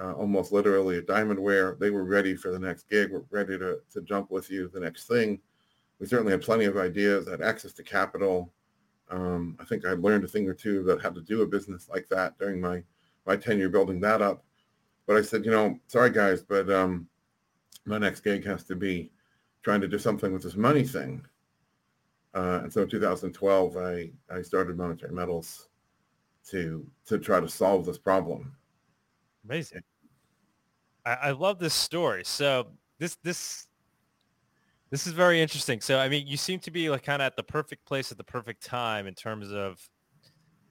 [0.00, 1.78] uh, almost literally at Diamondware.
[1.78, 3.10] They were ready for the next gig.
[3.12, 5.40] We're ready to, to jump with you the next thing.
[5.98, 8.52] We certainly had plenty of ideas, had access to capital.
[9.10, 11.88] Um, I think I learned a thing or two about how to do a business
[11.88, 12.82] like that during my,
[13.24, 14.44] my tenure building that up.
[15.06, 17.08] But I said, you know, sorry guys, but um,
[17.84, 19.10] my next gig has to be
[19.62, 21.24] trying to do something with this money thing.
[22.34, 25.68] Uh, and so in 2012, I, I started Monetary Metals
[26.50, 28.54] to to try to solve this problem.
[29.44, 29.82] Amazing.
[31.04, 32.24] I, I love this story.
[32.24, 33.65] So this this
[34.90, 35.80] this is very interesting.
[35.80, 38.18] So I mean, you seem to be like kind of at the perfect place at
[38.18, 39.88] the perfect time in terms of,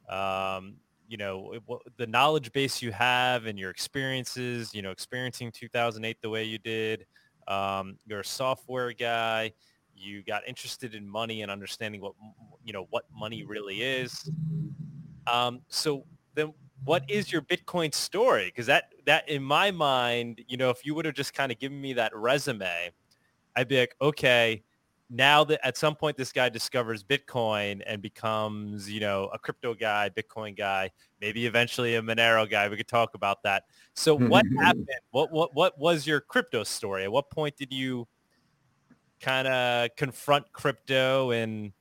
[0.09, 0.75] um,
[1.07, 4.73] you know, what, the knowledge base you have and your experiences.
[4.73, 7.05] You know, experiencing 2008 the way you did.
[7.47, 9.53] Um, you're a software guy
[9.95, 12.13] you got interested in money and understanding what
[12.63, 14.29] you know what money really is.
[15.27, 18.45] Um, so then, what is your Bitcoin story?
[18.45, 21.59] Because that that in my mind, you know, if you would have just kind of
[21.59, 22.91] given me that resume,
[23.55, 24.63] I'd be like, okay,
[25.09, 29.73] now that at some point this guy discovers Bitcoin and becomes, you know, a crypto
[29.73, 30.91] guy, Bitcoin guy,
[31.21, 32.67] maybe eventually a Monero guy.
[32.67, 33.63] We could talk about that.
[33.93, 34.87] So hmm, what hmm, hmm, happened?
[35.11, 37.03] What what what was your crypto story?
[37.03, 38.07] At what point did you
[39.21, 41.71] kind of confront crypto and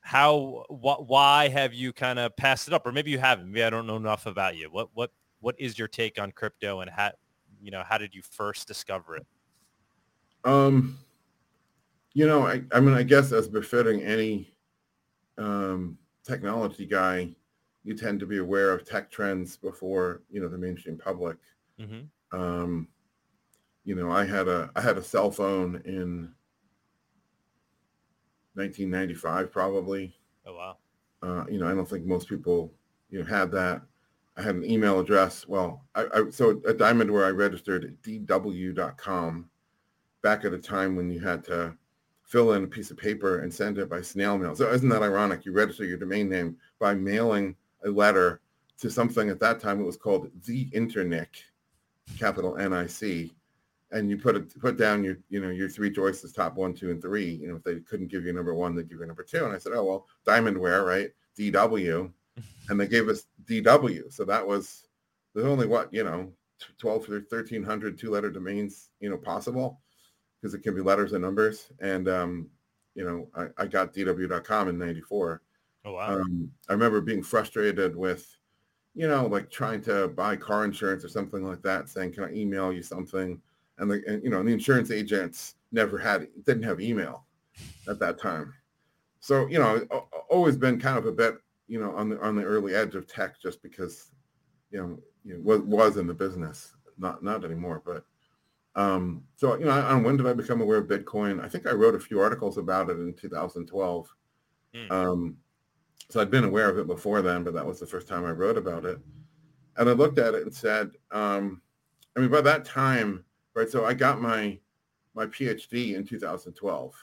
[0.00, 3.62] how wh- why have you kind of passed it up or maybe you haven't maybe
[3.62, 6.90] i don't know enough about you what what what is your take on crypto and
[6.90, 7.12] how
[7.60, 9.26] you know how did you first discover it
[10.44, 10.98] um
[12.14, 14.52] you know i, I mean i guess as befitting any
[15.38, 17.34] um technology guy
[17.82, 21.36] you tend to be aware of tech trends before you know the mainstream public
[21.78, 22.38] mm-hmm.
[22.38, 22.88] um
[23.90, 26.32] you know, I had a I had a cell phone in
[28.54, 30.16] 1995 probably.
[30.46, 30.76] Oh wow.
[31.22, 32.72] Uh, you know, I don't think most people
[33.10, 33.82] you know had that.
[34.36, 35.48] I had an email address.
[35.48, 39.49] Well, I, I so at Diamondware I registered dw.com
[40.22, 41.74] back at a time when you had to
[42.22, 44.54] fill in a piece of paper and send it by snail mail.
[44.54, 45.44] So isn't that ironic?
[45.44, 48.40] You register your domain name by mailing a letter
[48.78, 51.26] to something at that time it was called the InterNIC,
[52.18, 53.32] capital N-I-C,
[53.90, 56.90] and you put it put down your you know your three choices top one two
[56.90, 57.30] and three.
[57.34, 59.44] You know if they couldn't give you number one they'd give you number two.
[59.44, 61.10] And i said oh well diamondware right?
[61.38, 62.12] Dw
[62.68, 64.84] and they gave us dw so that was
[65.34, 66.30] there's only what you know
[66.78, 69.80] 12 or 1300 two letter domains you know possible
[70.40, 72.48] because it can be letters and numbers and um
[72.94, 75.42] you know i, I got dw.com in 94
[75.84, 78.36] oh wow um, i remember being frustrated with
[78.94, 82.32] you know like trying to buy car insurance or something like that saying can i
[82.32, 83.40] email you something
[83.80, 87.24] and the and, you know the insurance agents never had didn't have email
[87.88, 88.54] at that time.
[89.18, 89.84] So you know,
[90.30, 93.06] always been kind of a bit you know on the on the early edge of
[93.06, 94.10] tech just because
[94.70, 98.04] you know, you know was was in the business, not not anymore, but.
[98.76, 101.42] Um, so you know, on when did I become aware of Bitcoin?
[101.42, 104.14] I think I wrote a few articles about it in 2012.
[104.74, 104.90] Mm.
[104.90, 105.36] Um,
[106.08, 108.30] so I'd been aware of it before then, but that was the first time I
[108.30, 108.98] wrote about it.
[109.76, 111.62] And I looked at it and said, um,
[112.16, 113.68] I mean, by that time, right?
[113.68, 114.58] So I got my
[115.14, 116.94] my PhD in 2012.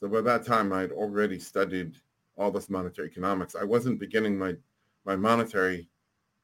[0.00, 1.96] So by that time, I'd already studied
[2.36, 3.54] all this monetary economics.
[3.54, 4.54] I wasn't beginning my
[5.04, 5.88] my monetary,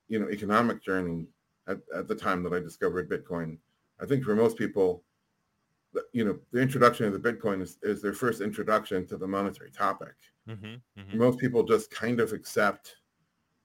[0.09, 1.29] you know, economic journey
[1.67, 3.59] at, at the time that I discovered Bitcoin.
[4.01, 5.03] I think for most people,
[6.13, 9.71] you know, the introduction of the Bitcoin is, is their first introduction to the monetary
[9.71, 10.15] topic.
[10.49, 11.19] Mm-hmm, mm-hmm.
[11.19, 12.97] Most people just kind of accept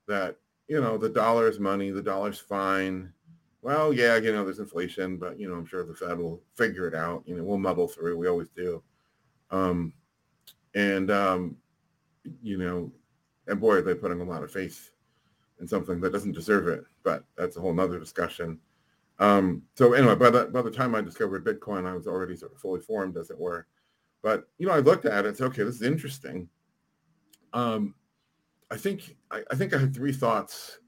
[0.08, 3.13] that, you know, the dollar is money, the dollar's fine,
[3.63, 6.86] well, yeah, you know, there's inflation, but you know, I'm sure the Fed will figure
[6.86, 7.24] it out.
[7.26, 8.17] You know, we'll muddle through.
[8.17, 8.84] We always do.
[9.52, 9.93] Um,
[10.76, 11.56] and um,
[12.41, 12.91] you know,
[13.48, 14.91] and boy, they're putting a lot of faith
[15.62, 16.84] in something that doesn't deserve it.
[17.04, 18.60] But that's a whole nother discussion.
[19.23, 22.51] Um, so anyway, by the by the time I discovered Bitcoin, I was already sort
[22.51, 23.67] of fully formed, as it were.
[24.21, 26.49] But you know, I looked at it and said, okay, this is interesting.
[27.53, 27.95] Um,
[28.69, 30.79] I think I, I think I had three thoughts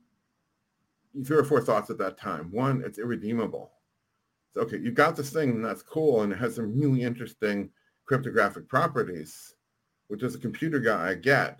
[1.23, 2.51] three or four thoughts at that time.
[2.51, 3.71] One, it's irredeemable.
[4.53, 7.69] So, okay, you got this thing and that's cool and it has some really interesting
[8.05, 9.55] cryptographic properties,
[10.09, 11.59] which as a computer guy I get.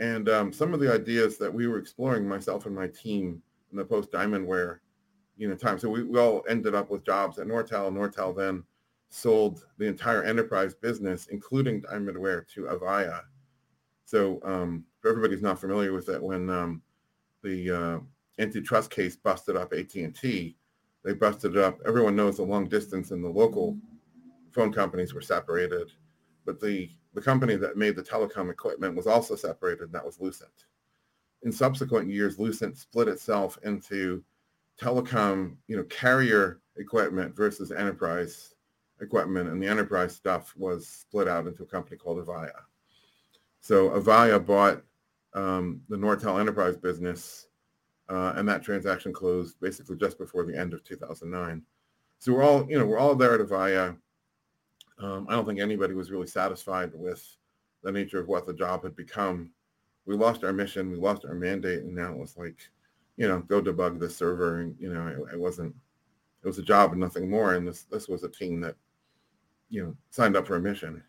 [0.00, 3.78] And um, some of the ideas that we were exploring, myself and my team in
[3.78, 4.80] the post Diamondware
[5.38, 5.78] you know, time.
[5.78, 7.92] So we, we all ended up with jobs at Nortel.
[7.92, 8.64] Nortel then
[9.08, 13.22] sold the entire enterprise business, including Diamondware, to Avaya.
[14.04, 16.82] So um, for everybody's not familiar with it, when um,
[17.42, 17.98] the uh,
[18.38, 20.56] antitrust case busted up AT&T,
[21.04, 21.78] they busted it up.
[21.86, 23.78] Everyone knows the long distance and the local
[24.50, 25.92] phone companies were separated,
[26.44, 30.20] but the the company that made the telecom equipment was also separated, and that was
[30.20, 30.66] Lucent.
[31.42, 34.22] In subsequent years, Lucent split itself into
[34.80, 38.54] telecom, you know, carrier equipment versus enterprise
[39.00, 42.50] equipment, and the enterprise stuff was split out into a company called Avaya.
[43.60, 44.82] So Avaya bought
[45.34, 47.48] um, the Nortel enterprise business,
[48.08, 51.62] uh, and that transaction closed basically just before the end of 2009.
[52.18, 53.96] So we're all, you know, we're all there at Avaya.
[54.98, 57.24] Um, I don't think anybody was really satisfied with
[57.82, 59.50] the nature of what the job had become.
[60.06, 62.56] We lost our mission, we lost our mandate, and now it was like,
[63.18, 65.74] you know, go debug the server, and you know, it, it wasn't.
[66.44, 67.54] It was a job and nothing more.
[67.54, 68.76] And this this was a team that,
[69.68, 71.02] you know, signed up for a mission.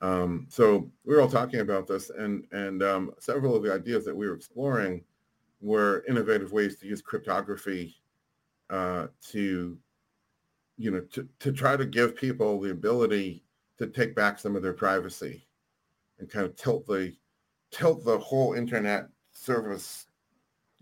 [0.00, 4.04] Um, so we were all talking about this, and and um, several of the ideas
[4.04, 5.04] that we were exploring
[5.60, 7.96] were innovative ways to use cryptography
[8.70, 9.76] uh, to,
[10.78, 13.44] you know, to, to try to give people the ability
[13.78, 15.46] to take back some of their privacy
[16.18, 17.12] and kind of tilt the
[17.72, 20.06] tilt the whole internet service,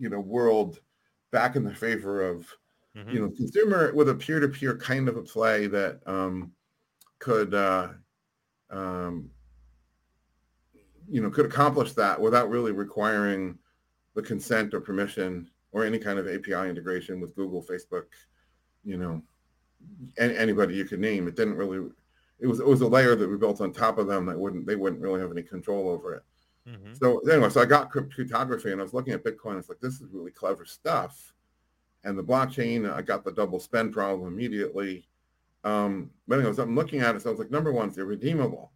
[0.00, 0.80] you know, world
[1.30, 2.48] back in the favor of,
[2.96, 3.10] mm-hmm.
[3.10, 6.50] you know, consumer with a peer-to-peer kind of a play that um,
[7.18, 7.88] could, uh,
[8.70, 9.30] um,
[11.08, 13.58] you know, could accomplish that without really requiring
[14.14, 18.06] the consent or permission or any kind of API integration with Google, Facebook,
[18.84, 19.22] you know,
[20.18, 21.28] any, anybody you could name.
[21.28, 21.90] It didn't really.
[22.40, 24.66] It was it was a layer that we built on top of them that wouldn't
[24.66, 26.22] they wouldn't really have any control over it.
[26.68, 26.94] Mm-hmm.
[26.94, 29.58] So anyway, so I got cryptography and I was looking at Bitcoin.
[29.58, 31.32] It's like this is really clever stuff.
[32.04, 35.06] And the blockchain, I got the double spend problem immediately.
[35.64, 37.22] Um, but anyways, I'm looking at it.
[37.22, 38.72] So I was like, number one, it's irredeemable.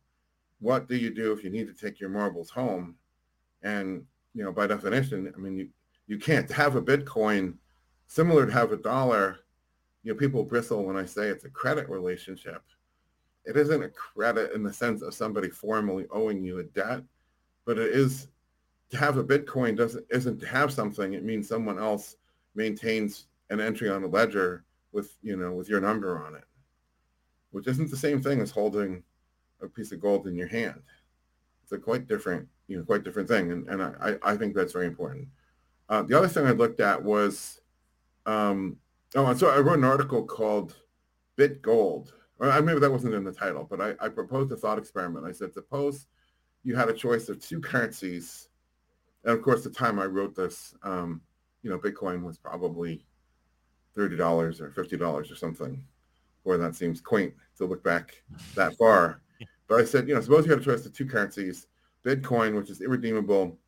[0.61, 2.97] What do you do if you need to take your marbles home?
[3.63, 5.69] And you know, by definition, I mean, you,
[6.07, 7.55] you can't have a Bitcoin
[8.07, 9.39] similar to have a dollar.
[10.03, 12.63] You know, people bristle when I say it's a credit relationship.
[13.47, 17.03] It isn't a credit in the sense of somebody formally owing you a debt,
[17.65, 18.29] but it is
[18.91, 21.15] to have a Bitcoin doesn't isn't to have something.
[21.15, 22.17] It means someone else
[22.55, 26.45] maintains an entry on a ledger with you know with your number on it,
[27.51, 29.03] which isn't the same thing as holding
[29.63, 30.83] a piece of gold in your hand.
[31.63, 33.53] It's a quite different you know, quite different thing.
[33.53, 35.29] And, and I, I think that's very important.
[35.89, 37.61] Uh, the other thing I looked at was,
[38.27, 38.79] um,
[39.15, 40.77] oh, and so I wrote an article called
[41.37, 42.15] Bit Gold.
[42.39, 45.27] Or maybe that wasn't in the title, but I, I proposed a thought experiment.
[45.27, 46.07] I said, suppose
[46.65, 48.49] you had a choice of two currencies.
[49.25, 51.21] And of course, the time I wrote this, um,
[51.63, 53.05] you know, Bitcoin was probably
[53.97, 55.83] $30 or $50 or something.
[56.45, 58.23] Boy, that seems quaint to look back
[58.55, 59.21] that far.
[59.69, 61.69] But I said, you know, suppose you had a choice of two currencies
[62.05, 63.59] Bitcoin, which is irredeemable,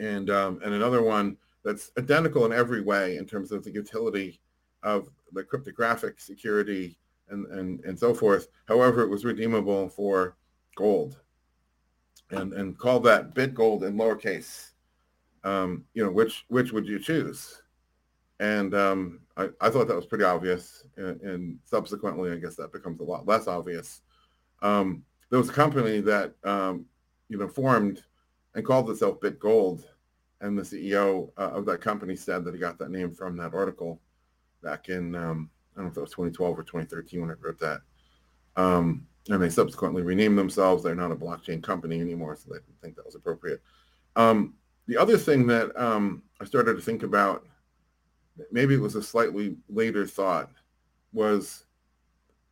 [0.00, 4.40] and um, and another one that's identical in every way in terms of the utility
[4.82, 6.96] of the cryptographic security
[7.28, 8.48] and, and, and so forth.
[8.66, 10.36] However, it was redeemable for
[10.74, 11.20] gold
[12.30, 14.70] and, and call that bit gold in lowercase.
[15.42, 17.62] Um, you know, which, which would you choose?
[18.40, 20.84] And um, I, I thought that was pretty obvious.
[20.96, 24.02] And, and, subsequently, I guess that becomes a lot less obvious.
[24.62, 26.86] Um, there was a company that um,
[27.28, 28.02] you know, formed
[28.54, 29.86] and called itself Bit Gold.
[30.42, 33.54] And the CEO uh, of that company said that he got that name from that
[33.54, 34.00] article
[34.62, 37.58] back in, um, I don't know if it was 2012 or 2013 when I wrote
[37.60, 37.80] that.
[38.56, 40.82] Um, and they subsequently renamed themselves.
[40.82, 43.62] They're not a blockchain company anymore, so they didn't think that was appropriate.
[44.16, 44.54] Um,
[44.86, 47.46] the other thing that um, I started to think about,
[48.50, 50.50] maybe it was a slightly later thought,
[51.12, 51.64] was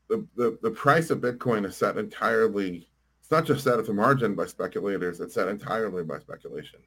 [0.09, 2.88] the, the, the price of Bitcoin is set entirely
[3.29, 6.81] it's not just set at the margin by speculators, it's set entirely by speculation.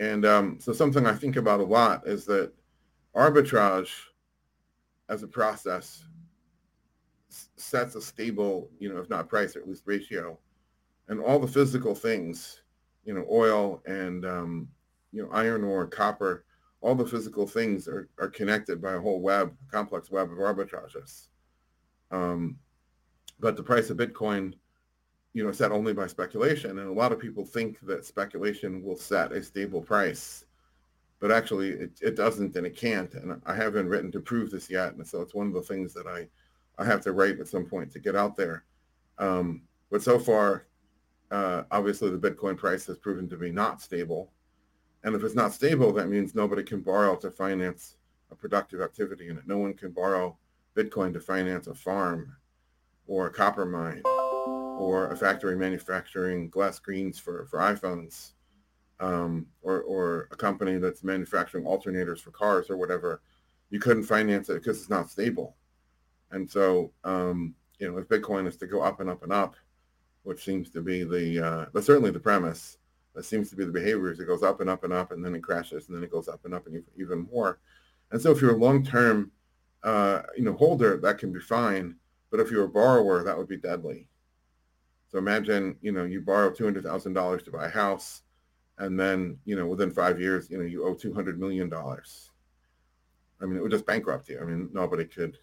[0.00, 2.52] And um, so something I think about a lot is that
[3.14, 3.92] arbitrage
[5.08, 6.04] as a process
[7.28, 10.38] sets a stable, you know, if not price, or at least ratio.
[11.08, 12.62] And all the physical things,
[13.04, 14.68] you know, oil and, um,
[15.12, 16.44] you know, iron ore, copper,
[16.80, 21.28] all the physical things are, are connected by a whole web, complex web of arbitrages.
[22.10, 22.56] Um,
[23.40, 24.54] but the price of Bitcoin
[25.38, 26.78] you know, set only by speculation.
[26.78, 30.44] And a lot of people think that speculation will set a stable price,
[31.20, 33.14] but actually it, it doesn't and it can't.
[33.14, 34.94] And I haven't written to prove this yet.
[34.94, 36.26] And so it's one of the things that I,
[36.78, 38.64] I have to write at some point to get out there.
[39.18, 40.66] Um, but so far,
[41.30, 44.32] uh, obviously the Bitcoin price has proven to be not stable.
[45.04, 47.96] And if it's not stable, that means nobody can borrow to finance
[48.30, 49.46] a productive activity it.
[49.46, 50.36] No one can borrow
[50.76, 52.36] Bitcoin to finance a farm
[53.06, 58.32] or a copper mine or a factory manufacturing glass screens for, for iPhones
[59.00, 63.22] um, or, or a company that's manufacturing alternators for cars or whatever.
[63.70, 65.56] You couldn't finance it because it's not stable.
[66.30, 69.56] And so, um, you know, if Bitcoin is to go up and up and up,
[70.24, 72.78] which seems to be the, uh, but certainly the premise,
[73.14, 75.24] that seems to be the behavior is it goes up and up and up and
[75.24, 77.58] then it crashes and then it goes up and up and even more.
[78.10, 79.30] And so if you're a long-term,
[79.82, 81.96] uh, you know, holder, that can be fine.
[82.30, 84.08] But if you're a borrower, that would be deadly.
[85.10, 88.22] So imagine, you know, you borrow $200,000 to buy a house
[88.78, 91.72] and then, you know, within five years, you know, you owe $200 million.
[91.72, 94.40] I mean, it would just bankrupt you.
[94.40, 95.38] I mean, nobody could,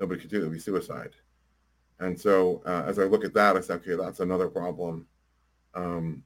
[0.00, 0.40] nobody could do it.
[0.40, 1.14] It would be suicide.
[2.00, 5.06] And so uh, as I look at that, I say, okay, that's another problem.
[5.74, 6.22] Um,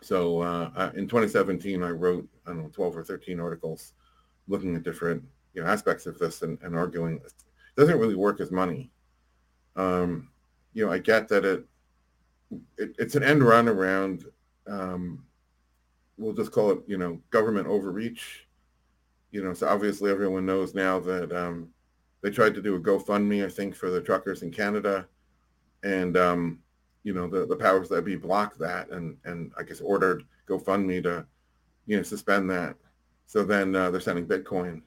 [0.00, 3.94] so uh, in 2017, I wrote, I don't know, 12 or 13 articles
[4.46, 5.22] looking at different
[5.54, 7.20] you know, aspects of this and, and arguing
[7.76, 8.90] it doesn't really work as money.
[9.76, 10.28] Um,
[10.74, 11.64] you know, I get that it,
[12.76, 14.24] it it's an end run around,
[14.68, 15.24] um,
[16.16, 18.46] we'll just call it, you know, government overreach.
[19.32, 21.70] You know, so obviously everyone knows now that um,
[22.24, 25.06] they tried to do a GoFundMe, I think, for the truckers in Canada.
[25.82, 26.58] And, um,
[27.02, 31.02] you know, the, the powers that be blocked that and, and I guess ordered GoFundMe
[31.02, 31.26] to,
[31.84, 32.76] you know, suspend that.
[33.26, 34.80] So then uh, they're sending Bitcoin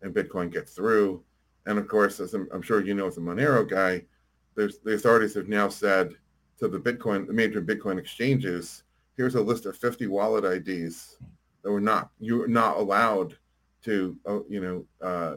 [0.00, 1.22] and Bitcoin gets through.
[1.66, 4.06] And of course, as I'm, I'm sure you know, as a Monero guy,
[4.54, 6.14] there's the authorities have now said
[6.58, 8.84] to the Bitcoin, the major Bitcoin exchanges,
[9.14, 11.18] here's a list of 50 wallet IDs
[11.62, 13.36] that were not you're not allowed
[13.84, 15.34] to uh, you know uh,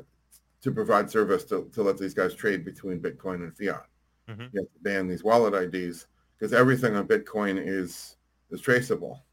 [0.61, 3.87] to provide service to, to let these guys trade between Bitcoin and fiat.
[4.29, 4.41] Mm-hmm.
[4.53, 6.07] You have to ban these wallet IDs
[6.37, 8.17] because everything on Bitcoin is
[8.51, 9.23] is traceable,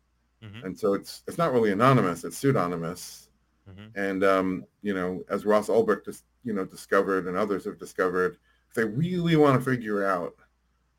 [0.42, 0.64] mm-hmm.
[0.64, 3.28] and so it's it's not really anonymous; it's pseudonymous
[3.68, 4.00] Mm-hmm.
[4.00, 8.38] And um, you know, as Ross Ulbricht just you know discovered and others have discovered,
[8.68, 10.34] if they really want to figure out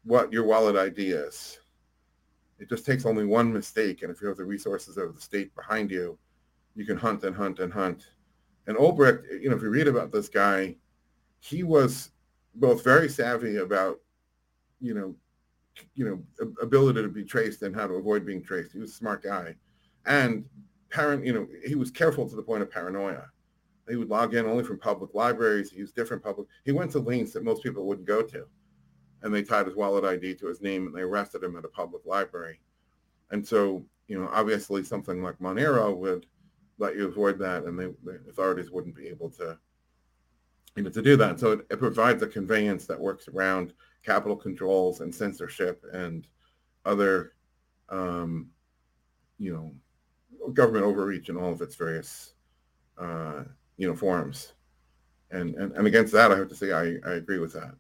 [0.04, 1.60] what your wallet ID is,
[2.60, 5.54] it just takes only one mistake, and if you have the resources of the state
[5.56, 6.18] behind you,
[6.76, 8.12] you can hunt and hunt and hunt.
[8.70, 10.76] And Ulbricht, you know, if you read about this guy,
[11.40, 12.12] he was
[12.54, 14.00] both very savvy about,
[14.80, 15.16] you know,
[15.96, 18.72] you know, ability to be traced and how to avoid being traced.
[18.72, 19.56] He was a smart guy,
[20.06, 20.46] and
[20.92, 23.32] parent, you know, he was careful to the point of paranoia.
[23.90, 25.72] He would log in only from public libraries.
[25.72, 26.48] He used different public.
[26.64, 28.46] He went to links that most people wouldn't go to,
[29.24, 31.70] and they tied his wallet ID to his name, and they arrested him at a
[31.70, 32.62] public library.
[33.32, 36.28] And so, you know, obviously something like Monero would
[36.80, 39.58] let you avoid that, and they, the authorities wouldn't be able to,
[40.76, 41.40] you know, to do that.
[41.40, 43.74] so it, it provides a conveyance that works around
[44.04, 46.28] capital controls and censorship and
[46.86, 47.34] other,
[47.90, 48.50] um,
[49.38, 49.74] you know,
[50.54, 52.34] government overreach in all of its various,
[52.98, 53.44] uh,
[53.78, 54.54] you know, forms.
[55.32, 57.76] And, and, and against that, I have to say, I, I agree with that.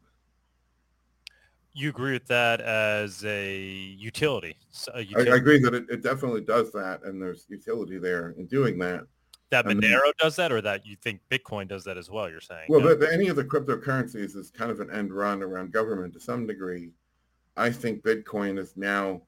[1.74, 4.57] You agree with that as a utility?
[4.93, 5.30] A utility.
[5.30, 8.80] I, I, agree that it, it definitely does that, and there's utility there in doing
[8.80, 9.03] that.
[9.51, 12.30] That Monero then, does that, or that you think Bitcoin does that as well?
[12.30, 12.67] You're saying?
[12.70, 12.95] Well, no?
[12.95, 16.45] the, any of the cryptocurrencies is kind of an end run around government to some
[16.45, 16.91] degree.
[17.57, 19.22] I think Bitcoin is now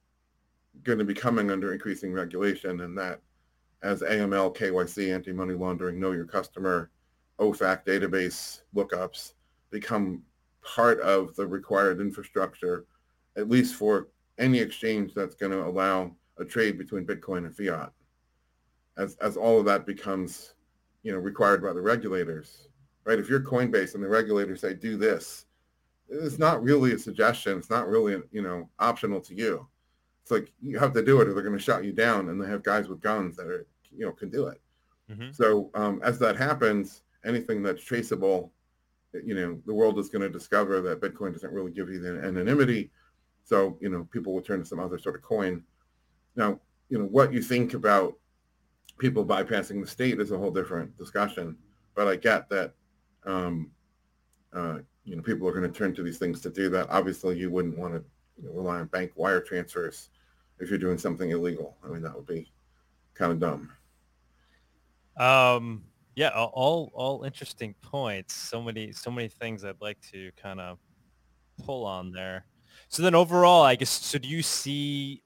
[0.84, 3.20] going to be coming under increasing regulation and that
[3.82, 6.90] as AML, KYC, anti-money laundering, know your customer,
[7.40, 9.32] OFAC database lookups
[9.70, 10.22] become
[10.62, 12.86] part of the required infrastructure,
[13.36, 14.08] at least for
[14.38, 17.92] any exchange that's going to allow a trade between Bitcoin and fiat.
[18.96, 20.54] As, as all of that becomes,
[21.02, 22.68] you know, required by the regulators,
[23.04, 23.18] right?
[23.18, 25.46] If you're Coinbase and the regulators say, do this,
[26.08, 27.56] it's not really a suggestion.
[27.56, 29.66] It's not really, you know, optional to you
[30.22, 32.40] it's like you have to do it or they're going to shut you down and
[32.40, 34.60] they have guys with guns that are you know can do it
[35.10, 35.30] mm-hmm.
[35.32, 38.52] so um, as that happens anything that's traceable
[39.24, 42.22] you know the world is going to discover that bitcoin doesn't really give you the
[42.24, 42.90] anonymity
[43.44, 45.62] so you know people will turn to some other sort of coin
[46.36, 46.58] now
[46.88, 48.14] you know what you think about
[48.98, 51.56] people bypassing the state is a whole different discussion
[51.94, 52.72] but i get that
[53.24, 53.70] um,
[54.52, 57.38] uh, you know people are going to turn to these things to do that obviously
[57.38, 58.02] you wouldn't want to
[58.40, 60.10] you know, rely on bank wire transfers
[60.62, 61.76] if you're doing something illegal.
[61.84, 62.50] I mean, that would be
[63.14, 63.70] kind of dumb.
[65.16, 65.84] Um,
[66.14, 68.34] yeah, all all interesting points.
[68.34, 70.78] So many so many things I'd like to kind of
[71.64, 72.46] pull on there.
[72.88, 75.22] So then overall, I guess so do you see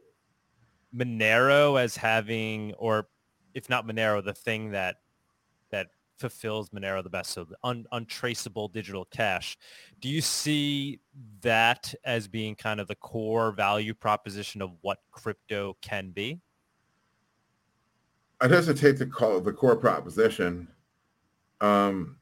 [0.94, 3.08] Monero as having or
[3.54, 4.96] if not Monero, the thing that
[5.70, 9.56] that fulfills Monero the best, so the un, untraceable digital cash.
[10.00, 11.00] Do you see
[11.40, 16.40] that as being kind of the core value proposition of what crypto can be?
[18.40, 20.68] I'd hesitate to call it the core proposition.
[21.60, 22.16] Um,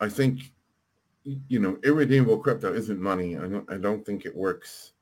[0.00, 0.52] I think,
[1.24, 3.36] you know, irredeemable crypto isn't money.
[3.36, 4.92] I don't, I don't think it works,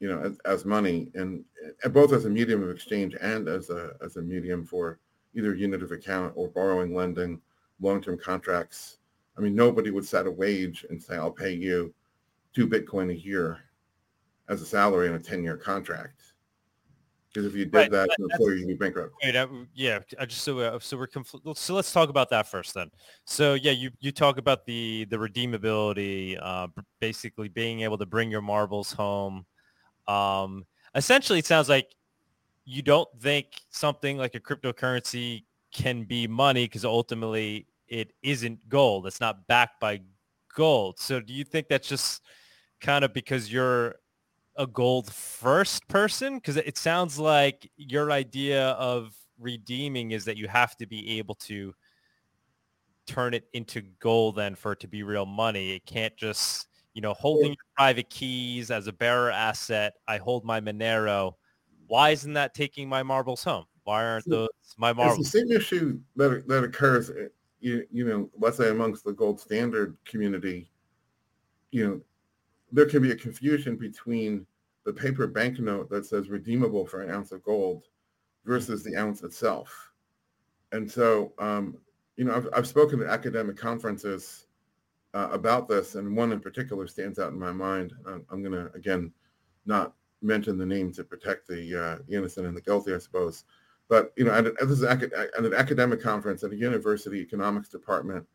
[0.00, 1.44] you know, as, as money and,
[1.82, 4.98] and both as a medium of exchange and as a, as a medium for
[5.34, 7.40] either unit of account or borrowing, lending,
[7.80, 8.98] long-term contracts.
[9.36, 11.94] I mean, nobody would set a wage and say, I'll pay you
[12.54, 13.58] two Bitcoin a year
[14.48, 16.22] as a salary in a 10-year contract.
[17.38, 19.14] Because if you did Right, that, but the that's- employer, you'd be bankrupt.
[19.22, 22.48] Wait, I, yeah, I just so uh, so we're confl- so let's talk about that
[22.48, 22.90] first then.
[23.26, 26.66] So yeah, you you talk about the the redeemability, uh,
[26.98, 29.46] basically being able to bring your marbles home.
[30.08, 30.66] Um,
[30.96, 31.94] essentially, it sounds like
[32.64, 39.06] you don't think something like a cryptocurrency can be money because ultimately it isn't gold.
[39.06, 40.00] It's not backed by
[40.56, 40.98] gold.
[40.98, 42.20] So do you think that's just
[42.80, 43.94] kind of because you're
[44.58, 46.34] a gold first person?
[46.36, 51.36] Because it sounds like your idea of redeeming is that you have to be able
[51.36, 51.72] to
[53.06, 55.72] turn it into gold then for it to be real money.
[55.72, 59.94] It can't just, you know, holding your private keys as a bearer asset.
[60.06, 61.32] I hold my Monero.
[61.86, 63.64] Why isn't that taking my marbles home?
[63.84, 67.28] Why aren't those my It's the same issue that that occurs, uh,
[67.60, 70.70] you, you know, let's say amongst the gold standard community,
[71.70, 72.00] you know,
[72.72, 74.46] there can be a confusion between
[74.84, 77.84] the paper banknote that says redeemable for an ounce of gold
[78.44, 79.92] versus the ounce itself.
[80.72, 81.76] And so, um,
[82.16, 84.46] you know, I've, I've spoken at academic conferences
[85.14, 87.92] uh, about this, and one in particular stands out in my mind.
[88.06, 89.12] I'm, I'm going to, again,
[89.66, 93.44] not mention the name to protect the uh, innocent and the guilty, I suppose.
[93.88, 97.18] But, you know, at, a- at, this acad- at an academic conference at a university
[97.20, 98.26] economics department,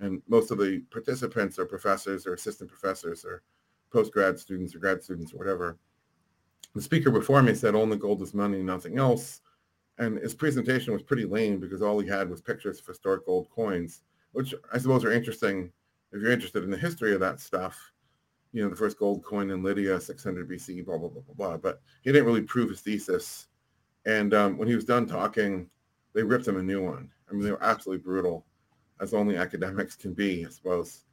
[0.00, 3.42] and most of the participants are professors or assistant professors or
[3.94, 5.78] post-grad students or grad students or whatever.
[6.74, 9.40] The speaker before me said only gold is money, nothing else.
[9.98, 13.48] And his presentation was pretty lame because all he had was pictures of historic gold
[13.48, 15.70] coins, which I suppose are interesting
[16.12, 17.92] if you're interested in the history of that stuff.
[18.52, 21.56] You know, the first gold coin in Lydia, 600 BC, blah, blah, blah, blah, blah.
[21.56, 23.46] But he didn't really prove his thesis.
[24.04, 25.70] And um, when he was done talking,
[26.12, 27.10] they ripped him a new one.
[27.28, 28.44] I mean, they were absolutely brutal,
[29.00, 31.04] as only academics can be, I suppose.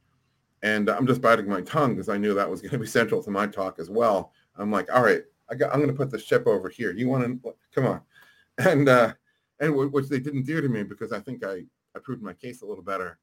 [0.62, 3.22] And I'm just biting my tongue because I knew that was going to be central
[3.22, 4.32] to my talk as well.
[4.56, 6.92] I'm like, all right, I I'm going to put the chip over here.
[6.92, 8.00] You want to come on?
[8.58, 9.14] And uh,
[9.60, 11.62] and w- which they didn't do to me because I think I
[11.96, 13.18] I proved my case a little better.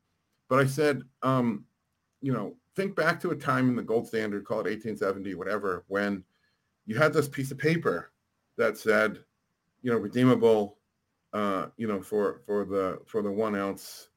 [0.48, 1.66] But I said, um,
[2.22, 5.86] you know, think back to a time in the gold standard, call it 1870, whatever,
[5.88, 6.24] when
[6.88, 8.12] you had this piece of paper
[8.58, 9.20] that said,
[9.84, 10.78] you know, redeemable,
[11.34, 14.10] uh, you know, for for the for the one ounce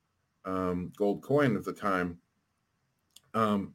[0.46, 2.18] um, gold coin at the time.
[3.34, 3.74] Um,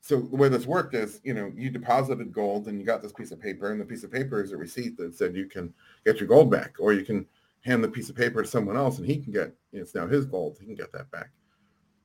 [0.00, 3.12] so the way this worked is, you know, you deposited gold and you got this
[3.12, 5.74] piece of paper, and the piece of paper is a receipt that said you can
[6.04, 7.26] get your gold back, or you can
[7.62, 10.24] hand the piece of paper to someone else and he can get, it's now his
[10.24, 11.30] gold, he can get that back.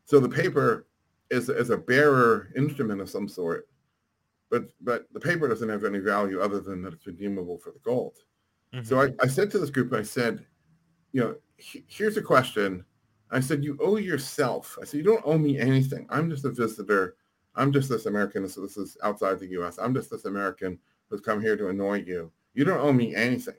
[0.05, 0.87] So the paper
[1.29, 3.67] is, is a bearer instrument of some sort,
[4.49, 7.79] but but the paper doesn't have any value other than that it's redeemable for the
[7.79, 8.17] gold.
[8.83, 10.45] So I, I said to this group, I said,
[11.13, 12.83] you know, he- here's a question.
[13.31, 14.77] I said, you owe yourself.
[14.81, 16.05] I said, you don't owe me anything.
[16.09, 17.15] I'm just a visitor.
[17.55, 18.47] I'm just this American.
[18.47, 19.79] So this is outside the U.S.
[19.81, 20.77] I'm just this American
[21.09, 22.31] who's come here to annoy you.
[22.53, 23.55] You don't owe me anything,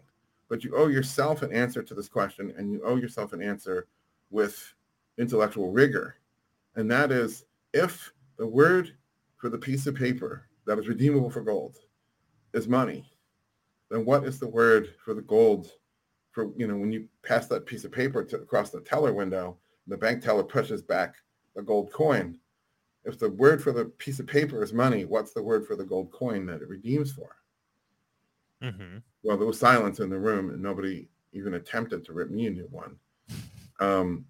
[0.48, 3.86] but you owe yourself an answer to this question, and you owe yourself an answer
[4.30, 4.74] with
[5.18, 6.16] intellectual rigor.
[6.76, 8.94] And that is, if the word
[9.36, 11.76] for the piece of paper that is redeemable for gold
[12.52, 13.10] is money,
[13.90, 15.70] then what is the word for the gold
[16.30, 19.58] for, you know, when you pass that piece of paper to, across the teller window,
[19.86, 21.16] the bank teller pushes back
[21.54, 22.38] the gold coin.
[23.04, 25.84] If the word for the piece of paper is money, what's the word for the
[25.84, 27.36] gold coin that it redeems for?
[28.62, 32.46] hmm Well, there was silence in the room and nobody even attempted to rip me
[32.46, 32.96] a new one.
[33.80, 34.26] Um,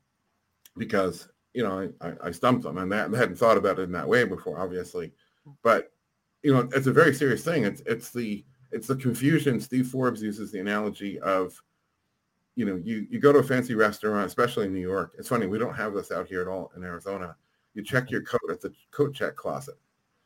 [0.79, 3.83] because, you know, I, I, I stumped them and that, I hadn't thought about it
[3.83, 5.13] in that way before, obviously.
[5.63, 5.93] But,
[6.43, 7.65] you know, it's a very serious thing.
[7.65, 9.61] It's, it's the, it's the confusion.
[9.61, 11.61] Steve Forbes uses the analogy of,
[12.55, 15.15] you know, you, you go to a fancy restaurant, especially in New York.
[15.19, 17.37] It's funny, we don't have this out here at all in Arizona.
[17.75, 18.13] You check mm-hmm.
[18.13, 19.77] your coat at the coat check closet.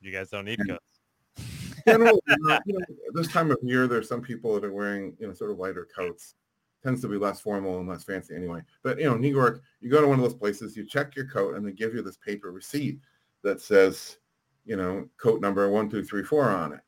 [0.00, 0.74] You guys don't need Yeah.
[0.74, 1.44] coats.
[1.86, 2.20] Generally,
[2.66, 2.80] you know,
[3.14, 5.86] this time of year, there's some people that are wearing, you know, sort of lighter
[5.94, 6.34] coats.
[6.82, 8.60] Tends to be less formal and less fancy anyway.
[8.82, 11.26] But, you know, New York, you go to one of those places, you check your
[11.26, 12.98] coat and they give you this paper receipt
[13.42, 14.18] that says,
[14.64, 16.80] you know, coat number one, two, three, four on it.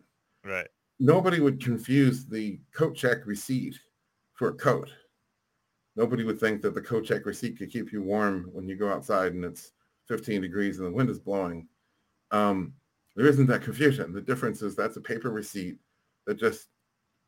[0.45, 0.67] Right.
[0.99, 3.79] Nobody would confuse the coat check receipt
[4.35, 4.91] for a coat.
[5.99, 8.89] Nobody would think that the coat check receipt could keep you warm when you go
[8.89, 9.73] outside and it's
[10.07, 11.67] 15 degrees and the wind is blowing.
[12.31, 12.73] Um,
[13.17, 14.13] there isn't that confusion.
[14.13, 15.77] The difference is that's a paper receipt
[16.25, 16.69] that just,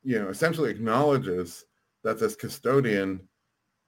[0.04, 1.64] you know, essentially acknowledges
[2.04, 3.26] that this custodian,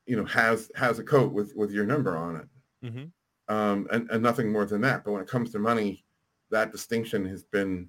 [0.06, 2.48] you know, has has a coat with with your number on it.
[2.84, 3.54] Mm-hmm.
[3.54, 5.04] um, and, and nothing more than that.
[5.04, 6.04] But when it comes to money,
[6.50, 7.88] that distinction has been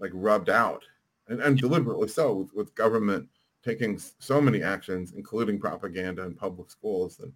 [0.00, 0.82] like rubbed out
[1.28, 3.28] and, and deliberately so with, with government
[3.64, 7.32] taking so many actions, including propaganda in public schools and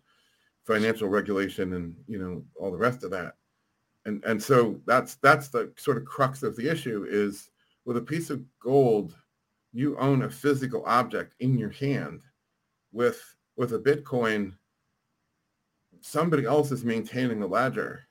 [0.64, 3.34] financial regulation and, you know, all the rest of that.
[4.04, 7.50] And, and so that's, that's the sort of crux of the issue is
[7.84, 9.14] with a piece of gold,
[9.72, 12.22] you own a physical object in your hand
[12.92, 14.54] with, with a Bitcoin,
[16.00, 18.06] somebody else is maintaining a ledger.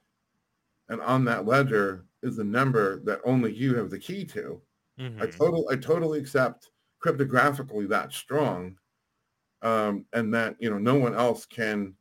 [0.90, 4.62] And on that ledger is a number that only you have the key to.
[5.00, 5.22] Mm-hmm.
[5.22, 6.72] I totally, I totally accept
[7.06, 8.78] cryptographically that strong,
[9.62, 11.94] um, and that you know no one else can,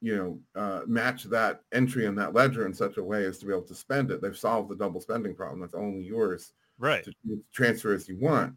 [0.00, 3.46] you know, uh, match that entry in that ledger in such a way as to
[3.46, 4.22] be able to spend it.
[4.22, 5.60] They've solved the double spending problem.
[5.60, 7.04] That's only yours right.
[7.04, 7.12] to
[7.52, 8.54] transfer as you want,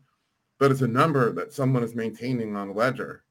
[0.59, 3.23] but it's a number that someone is maintaining on a ledger,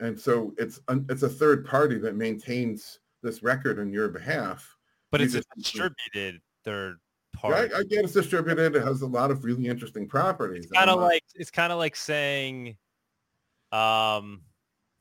[0.00, 4.76] and so it's it's a third party that maintains this record on your behalf.
[5.10, 6.98] But You it's a distributed third
[7.44, 7.76] Yeah.
[7.76, 8.76] I, I get it's distributed.
[8.76, 10.66] It has a lot of really interesting properties.
[10.72, 12.76] kind of like it's kind of like saying,
[13.72, 14.42] um,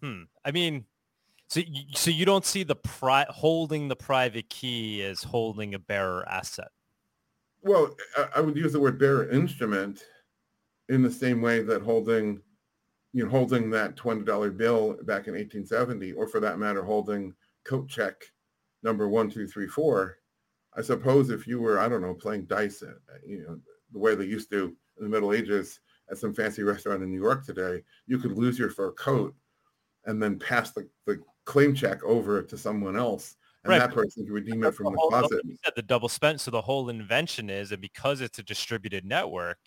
[0.02, 0.24] hmm.
[0.44, 0.86] I mean,
[1.48, 5.80] so you, so you don't see the pri- holding the private key as holding a
[5.80, 6.70] bearer asset.
[7.62, 10.04] Well, I, I would use the word bearer instrument
[10.90, 12.42] in the same way that holding,
[13.14, 16.84] you know, holding that twenty dollar bill back in eighteen seventy, or for that matter,
[16.84, 17.34] holding
[17.64, 18.16] coat check
[18.84, 20.18] number one, two, three, four.
[20.78, 22.93] I suppose if you were, I don't know, playing dice, uh,
[23.26, 23.59] you know,
[23.91, 25.80] the way they used to in the Middle Ages
[26.11, 29.34] at some fancy restaurant in New York today, you could lose your fur coat
[30.05, 34.26] and then pass the, the claim check over to someone else, and Right, that person
[34.26, 35.41] could redeem it from the whole- closet.
[35.45, 36.39] you said the double spend.
[36.41, 39.57] So the whole invention is, and because it's a distributed network,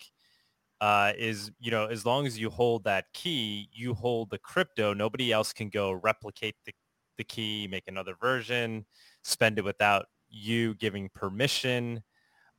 [0.81, 4.93] uh, is you know as long as you hold that key, you hold the crypto.
[4.93, 6.71] Nobody else can go replicate the
[7.17, 8.85] the key, make another version,
[9.23, 12.03] spend it without you giving permission.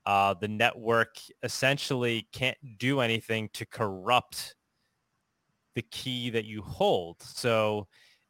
[0.06, 4.54] Uh, the network essentially can't do anything to corrupt
[5.74, 7.20] the key that you hold.
[7.22, 7.86] So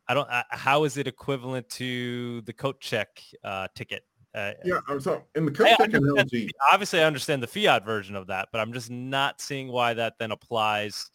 [0.08, 0.28] I don't.
[0.28, 4.02] Uh, how is it equivalent to the coat check uh, ticket?
[4.34, 8.26] Uh, Yeah, so in the I check analogy, obviously, I understand the fiat version of
[8.28, 11.10] that, but I'm just not seeing why that then applies.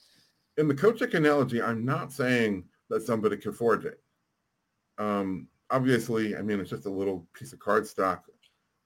[0.58, 4.00] in the coat check analogy, I'm not saying that somebody can forge it.
[4.98, 8.22] Um, obviously, I mean it's just a little piece of cardstock.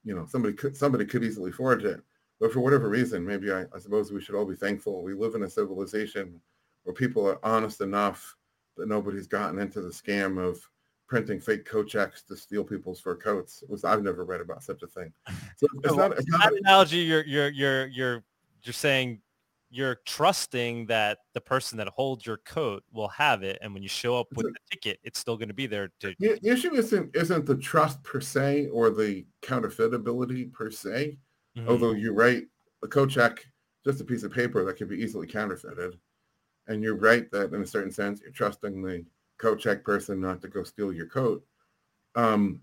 [0.03, 2.01] You know, somebody could somebody could easily forge it,
[2.39, 5.35] but for whatever reason, maybe I, I suppose we should all be thankful we live
[5.35, 6.39] in a civilization
[6.83, 8.35] where people are honest enough
[8.77, 10.59] that nobody's gotten into the scam of
[11.07, 13.63] printing fake coat checks to steal people's fur coats.
[13.67, 15.11] Was I've never read about such a thing.
[15.57, 16.17] So it's not.
[16.17, 18.23] It's not That analogy, you're you're you're you're
[18.63, 19.21] you're saying
[19.69, 23.89] you're trusting that the person that holds your coat will have it, and when you
[23.89, 25.89] show up with the ticket, it's still going to be there.
[25.99, 31.19] To The, issue isn't isn't the trust per se or the counterfeitability per se.
[31.57, 31.67] Mhm.
[31.67, 32.47] Although you're right,
[32.83, 33.45] a coat check,
[33.85, 35.99] just a piece of paper that can be easily counterfeited.
[36.67, 39.05] And you're right that in a certain sense, you're trusting the
[39.37, 41.45] coat check person not to go steal your coat.
[42.15, 42.61] Um,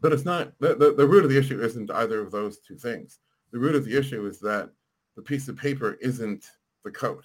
[0.00, 2.76] but it's not the, the, the root of the issue isn't either of those two
[2.76, 3.20] things.
[3.50, 4.70] The root of the issue is that
[5.16, 6.50] the piece of paper isn't
[6.84, 7.24] the coat.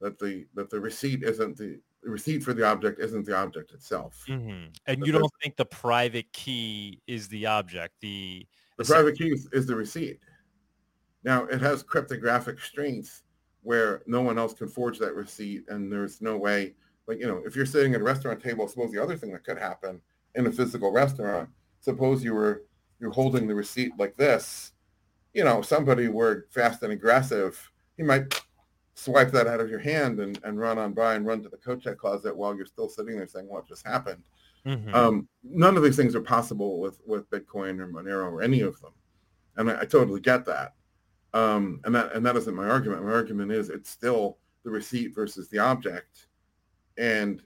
[0.00, 3.72] That the that the receipt isn't the, the receipt for the object isn't the object
[3.72, 4.24] itself.
[4.28, 4.74] Mhm.
[4.86, 7.94] and you don't think the private key is the object.
[8.00, 10.20] The The private key is, is the receipt.
[11.24, 13.22] Now it has cryptographic strength
[13.62, 16.76] where no one else can forge that receipt and there's no way,
[17.08, 19.42] like, you know, if you're sitting at a restaurant table, suppose the other thing that
[19.44, 20.00] could happen
[20.36, 21.48] in a physical restaurant,
[21.80, 22.62] suppose you were,
[23.00, 24.72] you're holding the receipt like this,
[25.36, 28.42] you know, somebody were fast and aggressive, he might
[28.94, 31.58] swipe that out of your hand and, and run on by and run to the
[31.58, 34.22] coat check closet while you're still sitting there saying what just happened.
[34.64, 34.94] Mhm.
[34.94, 38.80] Um, none of these things are possible with with Bitcoin or Monero or any of
[38.80, 38.92] them,
[39.56, 40.74] and I, I totally get that.
[41.34, 43.04] Um, and that and that isn't my argument.
[43.04, 46.28] My argument is it's still the receipt versus the object,
[46.96, 47.42] and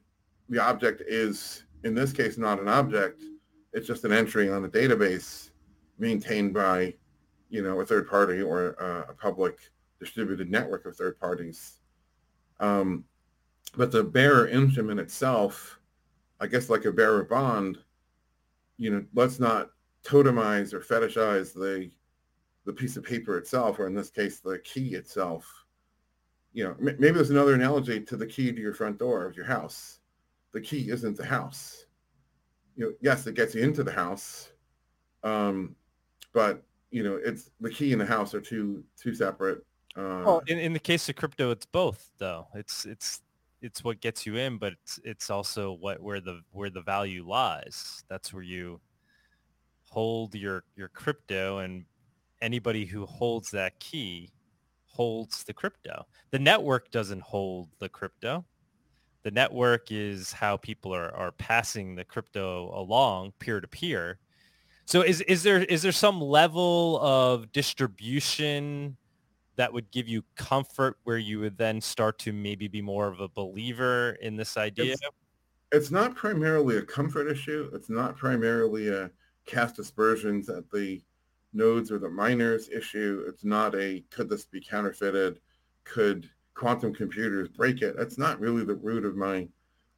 [0.48, 3.20] the object is in this case not an object.
[3.72, 5.50] It's just an entry on a database
[5.98, 6.94] maintained by,
[7.50, 9.58] you know, a third party or uh, a public
[9.98, 11.80] distributed network of third parties.
[12.58, 13.04] Um,
[13.76, 15.80] but the bearer instrument itself
[16.40, 17.78] I guess like a bearer bond,
[18.78, 19.70] you know, let's not
[20.02, 21.90] totemize or fetishize the
[22.66, 25.46] the piece of paper itself, or in this case, the key itself.
[26.52, 29.36] You know, m- maybe there's another analogy to the key to your front door of
[29.36, 30.00] your house.
[30.52, 31.86] The key isn't the house.
[32.76, 34.50] You know, yes, it gets you into the house,
[35.22, 35.76] um,
[36.32, 39.64] but you know, it's the key and the house are two two separate.
[39.96, 42.46] Uh, Well, in, in the case of crypto, it's both though.
[42.54, 43.22] It's it's
[43.62, 47.26] it's what gets you in, but it's it's also what where the where the value
[47.26, 48.04] lies.
[48.08, 48.80] That's where you
[49.88, 51.84] hold your your crypto and
[52.40, 54.30] anybody who holds that key
[54.86, 56.06] holds the crypto.
[56.30, 58.44] The network doesn't hold the crypto.
[59.22, 64.18] The network is how people are, are passing the crypto along peer to peer.
[64.90, 68.96] So is, is there is there some level of distribution
[69.54, 73.20] that would give you comfort where you would then start to maybe be more of
[73.20, 74.94] a believer in this idea?
[74.94, 75.02] It's,
[75.70, 77.70] it's not primarily a comfort issue.
[77.72, 79.12] It's not primarily a
[79.46, 81.00] cast aspersions at the
[81.52, 83.24] nodes or the miners issue.
[83.28, 85.38] It's not a could this be counterfeited?
[85.84, 87.96] Could quantum computers break it?
[87.96, 89.46] That's not really the root of my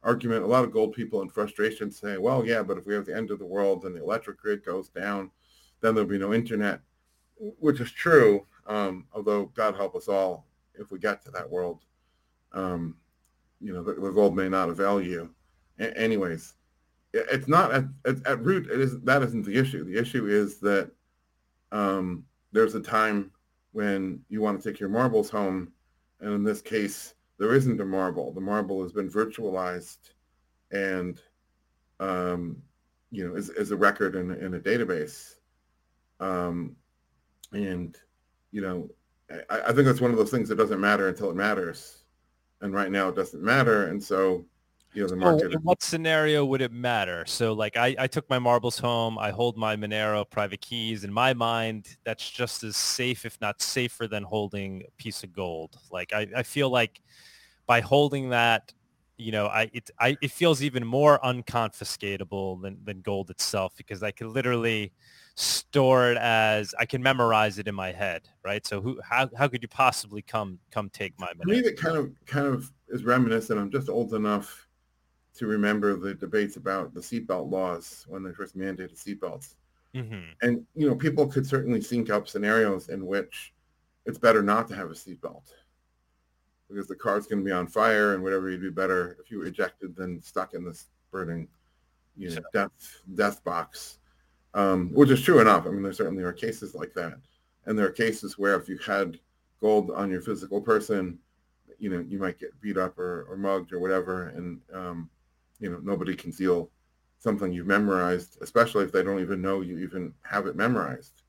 [0.03, 0.43] argument.
[0.43, 3.15] A lot of gold people in frustration say, well, yeah, but if we have the
[3.15, 5.31] end of the world and the electric grid goes down,
[5.81, 6.81] then there'll be no internet,
[7.37, 8.45] which is true.
[8.67, 11.81] Um, although God help us all if we get to that world.
[12.53, 12.97] Um,
[13.59, 15.29] you know, the, the, gold may not avail you.
[15.79, 16.53] A- anyways,
[17.13, 18.69] it's not at, at, at root.
[18.69, 19.83] It is that isn't the issue.
[19.83, 20.91] The issue is that
[21.71, 23.31] um, there's a time
[23.71, 25.71] when you want to take your marbles home,
[26.19, 28.31] and in this case, there isn't a marble.
[28.31, 29.97] The marble has been virtualized,
[30.71, 31.19] and
[31.99, 32.55] um,
[33.11, 35.33] you know is, is a record in, in a database.
[36.21, 36.77] Um,
[37.51, 37.97] and
[38.53, 38.89] you know,
[39.49, 42.05] I, I think that's one of those things that doesn't matter until it matters,
[42.61, 44.45] and right now it doesn't matter, and so
[44.93, 45.51] you know the market.
[45.51, 47.25] in what scenario would it matter?
[47.25, 49.19] So like I, I took my marbles home.
[49.19, 51.03] I hold my Monero private keys.
[51.03, 55.33] In my mind, that's just as safe, if not safer, than holding a piece of
[55.33, 55.75] gold.
[55.91, 57.01] Like I, I feel like
[57.65, 58.73] by holding that,
[59.17, 64.03] you know, I it I it feels even more unconfiscatable than than gold itself because
[64.03, 64.91] I could literally
[65.35, 68.65] store it as I can memorize it in my head, right?
[68.65, 71.41] So who how how could you possibly come come take my Monero?
[71.41, 73.59] To me, that kind of kind of is reminiscent.
[73.59, 74.67] I'm just old enough
[75.35, 79.55] to remember the debates about the seatbelt laws when they first mandated seatbelts.
[79.95, 80.31] Mm-hmm.
[80.41, 83.53] And, you know, people could certainly think up scenarios in which
[84.05, 85.51] it's better not to have a seatbelt
[86.69, 89.39] because the car's going to be on fire and whatever you'd be better if you
[89.39, 91.47] were ejected than stuck in this burning,
[92.17, 93.99] you know, death, death box,
[94.53, 95.65] um, which is true enough.
[95.65, 97.13] I mean, there certainly are cases like that.
[97.65, 99.19] And there are cases where if you had
[99.61, 101.19] gold on your physical person,
[101.79, 104.29] you know, you might get beat up or, or mugged or whatever.
[104.29, 105.09] And, um,
[105.59, 106.69] you know, nobody can steal
[107.19, 111.23] something you've memorized, especially if they don't even know you even have it memorized,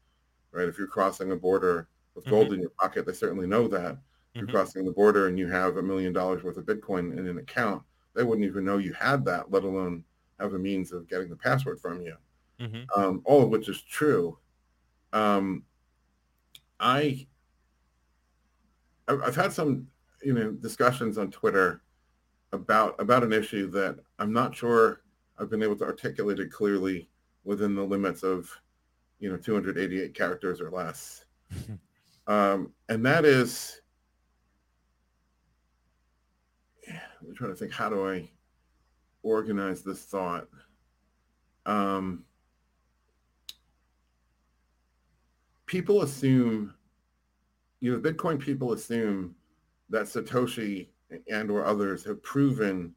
[0.50, 0.68] right?
[0.68, 2.54] If you're crossing a border with gold mm-hmm.
[2.54, 3.98] in your pocket, they certainly know that.
[4.36, 4.50] Mm-hmm.
[4.50, 7.82] crossing the border and you have a million dollars worth of Bitcoin in an account,
[8.14, 10.02] they wouldn't even know you had that, let alone
[10.40, 12.16] have a means of getting the password from you.
[12.60, 13.00] Mm-hmm.
[13.00, 14.36] Um, all of which is true.
[15.12, 15.62] Um,
[16.80, 17.26] I
[19.06, 19.86] I've had some
[20.22, 21.82] you know discussions on Twitter
[22.52, 25.02] about about an issue that I'm not sure
[25.38, 27.08] I've been able to articulate it clearly
[27.44, 28.50] within the limits of
[29.20, 31.24] you know 288 characters or less.
[32.26, 33.80] um, and that is
[37.28, 38.28] I'm trying to think how do I
[39.22, 40.48] organize this thought?
[41.66, 42.24] Um,
[45.66, 46.74] people assume,
[47.80, 49.34] you know, Bitcoin people assume
[49.90, 50.88] that Satoshi
[51.30, 52.94] and or others have proven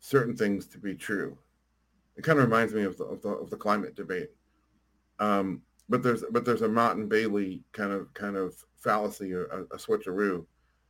[0.00, 1.36] certain things to be true.
[2.16, 4.30] It kind of reminds me of the, of the, of the climate debate.
[5.18, 9.76] Um, but there's but there's a and Bailey kind of kind of fallacy, a, a
[9.76, 10.44] switcheroo,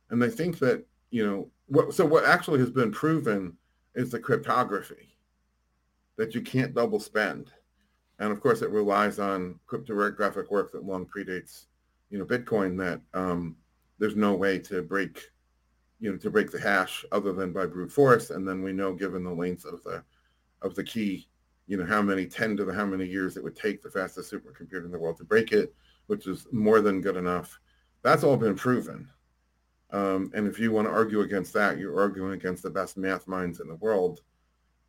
[0.09, 1.93] and they think that you know what.
[1.93, 3.57] So what actually has been proven
[3.95, 5.17] is the cryptography
[6.17, 7.51] that you can't double spend,
[8.19, 11.65] and of course it relies on cryptographic work that long predates
[12.09, 12.77] you know Bitcoin.
[12.77, 13.57] That um,
[13.99, 15.21] there's no way to break
[15.99, 18.29] you know, to break the hash other than by brute force.
[18.29, 20.03] And then we know, given the length of the
[20.61, 21.27] of the key,
[21.67, 24.31] you know, how many 10 to the how many years it would take the fastest
[24.31, 25.73] supercomputer in the world to break it,
[26.07, 27.59] which is more than good enough.
[28.03, 29.09] That's all been proven.
[29.95, 33.29] Um, and if you want to argue against that, you're arguing against the best math
[33.29, 34.19] minds in the world,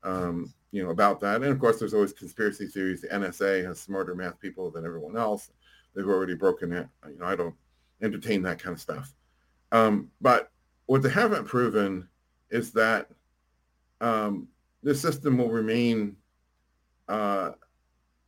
[0.02, 1.36] um, you know, about that.
[1.36, 3.02] And of course, there's always conspiracy theories.
[3.02, 5.52] The NSA has smarter math people than everyone else.
[5.94, 6.88] They've already broken it.
[7.06, 7.54] You know, I don't
[8.02, 9.14] entertain that kind of stuff.
[9.70, 10.50] Um, but
[10.86, 12.08] what they haven't proven
[12.50, 13.08] is that
[14.00, 14.48] um,
[14.82, 16.16] this system will remain,
[17.06, 17.52] uh,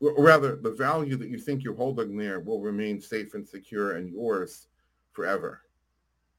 [0.01, 3.97] or rather, the value that you think you're holding there will remain safe and secure
[3.97, 4.69] and yours
[5.13, 5.63] forever.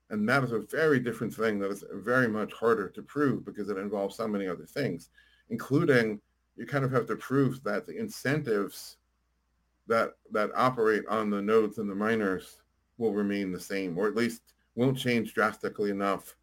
[0.10, 3.70] And that is a very different thing that is very much harder to prove because
[3.70, 5.10] it involves so many other things,
[5.50, 6.20] including
[6.58, 8.98] you kind of have to prove that the incentives
[9.88, 12.62] that that operate on the nodes and the miners
[12.98, 14.42] will remain the same, or at least
[14.76, 16.36] won't change drastically enough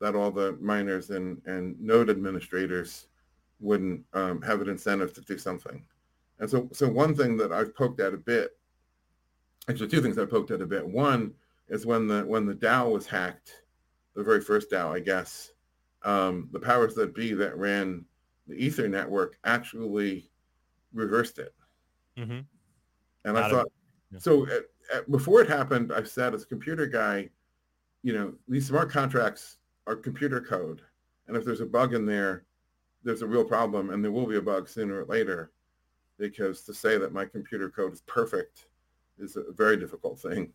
[0.00, 3.06] that all the miners and, and node administrators
[3.60, 5.84] wouldn't um, have an incentive to do something.
[6.40, 8.56] And so, so one thing that I've poked at a bit,
[9.68, 10.86] actually two things I poked at a bit.
[10.86, 11.32] One
[11.68, 13.62] is when the when the DAO was hacked,
[14.14, 15.52] the very first DAO, I guess,
[16.02, 18.04] um, the powers that be that ran
[18.46, 20.30] the Ether network actually
[20.92, 21.54] reversed it.
[22.18, 22.40] Mm-hmm.
[23.24, 23.66] And Not I thought,
[24.12, 24.18] yeah.
[24.18, 24.62] so at,
[24.94, 27.30] at, before it happened, I said as a computer guy,
[28.02, 29.56] you know, these smart contracts
[29.86, 30.82] are computer code.
[31.26, 32.44] And if there's a bug in there,
[33.02, 35.52] there's a real problem and there will be a bug sooner or later
[36.18, 38.68] because to say that my computer code is perfect
[39.18, 40.52] is a very difficult thing.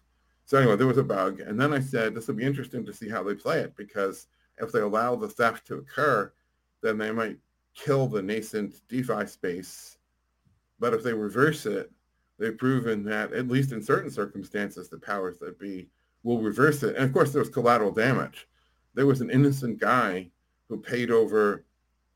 [0.50, 1.42] So anyway, there was a bug.
[1.42, 4.26] And then I said, this will be interesting to see how they play it because
[4.58, 6.34] if they allow the theft to occur,
[6.82, 7.38] then they might
[7.76, 10.00] kill the nascent DeFi space.
[10.80, 11.92] But if they reverse it,
[12.40, 15.88] they've proven that at least in certain circumstances, the powers that be
[16.24, 16.96] will reverse it.
[16.96, 18.48] And of course, there was collateral damage.
[18.96, 20.32] There was an innocent guy
[20.68, 21.64] who paid over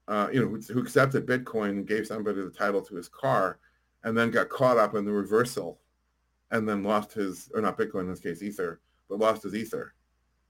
[0.08, 3.60] uh, you know, who, who, accepted Bitcoin and gave somebody the title to his car
[4.04, 5.80] and then got caught up in the reversal
[6.54, 8.80] and then lost his, or not Bitcoin in this case, Ether,
[9.10, 9.96] but lost his Ether.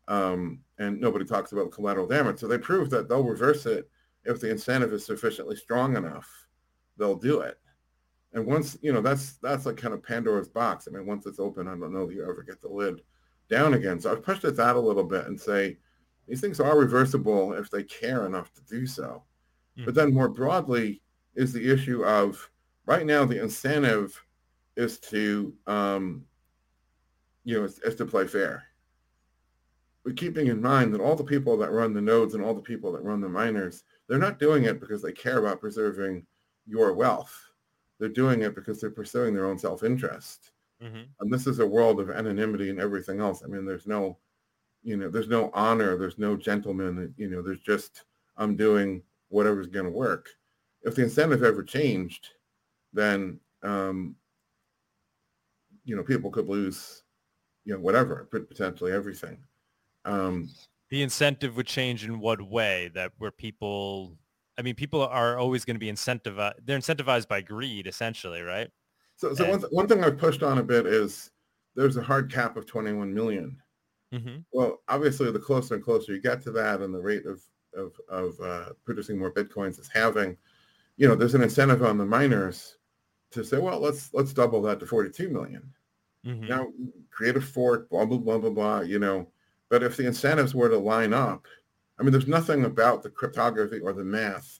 [0.09, 2.39] Um, and nobody talks about collateral damage.
[2.39, 3.89] So they prove that they'll reverse it
[4.25, 6.29] if the incentive is sufficiently strong enough,
[6.97, 7.57] they'll do it.
[8.33, 10.87] And once, you know, that's that's like kind of Pandora's box.
[10.87, 13.01] I mean, once it's open, I don't know if you ever get the lid
[13.49, 13.99] down again.
[13.99, 15.77] So I've pushed it out a little bit and say,
[16.27, 19.23] these things are reversible if they care enough to do so.
[19.77, 19.85] Mm-hmm.
[19.85, 21.01] But then more broadly
[21.35, 22.49] is the issue of
[22.85, 24.22] right now the incentive
[24.75, 26.25] is to um,
[27.43, 28.63] you know is, is to play fair.
[30.03, 32.61] But keeping in mind that all the people that run the nodes and all the
[32.61, 36.25] people that run the miners, they're not doing it because they care about preserving
[36.67, 37.33] your wealth.
[37.99, 40.51] They're doing it because they're pursuing their own self-interest.
[40.83, 41.03] Mm-hmm.
[41.21, 43.43] And this is a world of anonymity and everything else.
[43.43, 44.17] I mean, there's no,
[44.83, 48.03] you know, there's no honor, there's no gentleman, you know, there's just
[48.35, 50.27] I'm doing whatever's going to work.
[50.81, 52.29] If the incentive ever changed,
[52.91, 54.15] then um,
[55.85, 57.03] you know people could lose,
[57.65, 59.37] you know, whatever, potentially everything.
[60.05, 60.49] Um,
[60.89, 62.91] the incentive would change in what way?
[62.93, 64.17] That where people,
[64.57, 66.55] I mean, people are always going to be incentivized.
[66.63, 68.69] They're incentivized by greed, essentially, right?
[69.15, 71.31] So, so and, one, th- one thing I've pushed on a bit is
[71.75, 73.57] there's a hard cap of 21 million.
[74.13, 74.37] Mm-hmm.
[74.51, 77.41] Well, obviously, the closer and closer you get to that, and the rate of
[77.75, 80.37] of, of uh, producing more bitcoins is having,
[80.97, 82.77] you know, there's an incentive on the miners
[83.33, 85.63] to say, well, let's let's double that to 42 million.
[86.25, 86.47] Mm-hmm.
[86.47, 86.67] Now,
[87.11, 88.79] create a fork, blah blah blah blah blah.
[88.81, 89.27] You know,
[89.69, 91.45] but if the incentives were to line up,
[91.99, 94.59] I mean, there's nothing about the cryptography or the math.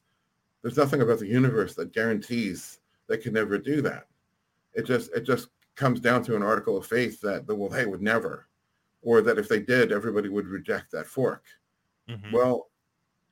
[0.62, 4.08] There's nothing about the universe that guarantees they can never do that.
[4.74, 7.86] It just it just comes down to an article of faith that the well they
[7.86, 8.48] would never,
[9.02, 11.44] or that if they did, everybody would reject that fork.
[12.10, 12.32] Mm-hmm.
[12.32, 12.70] Well,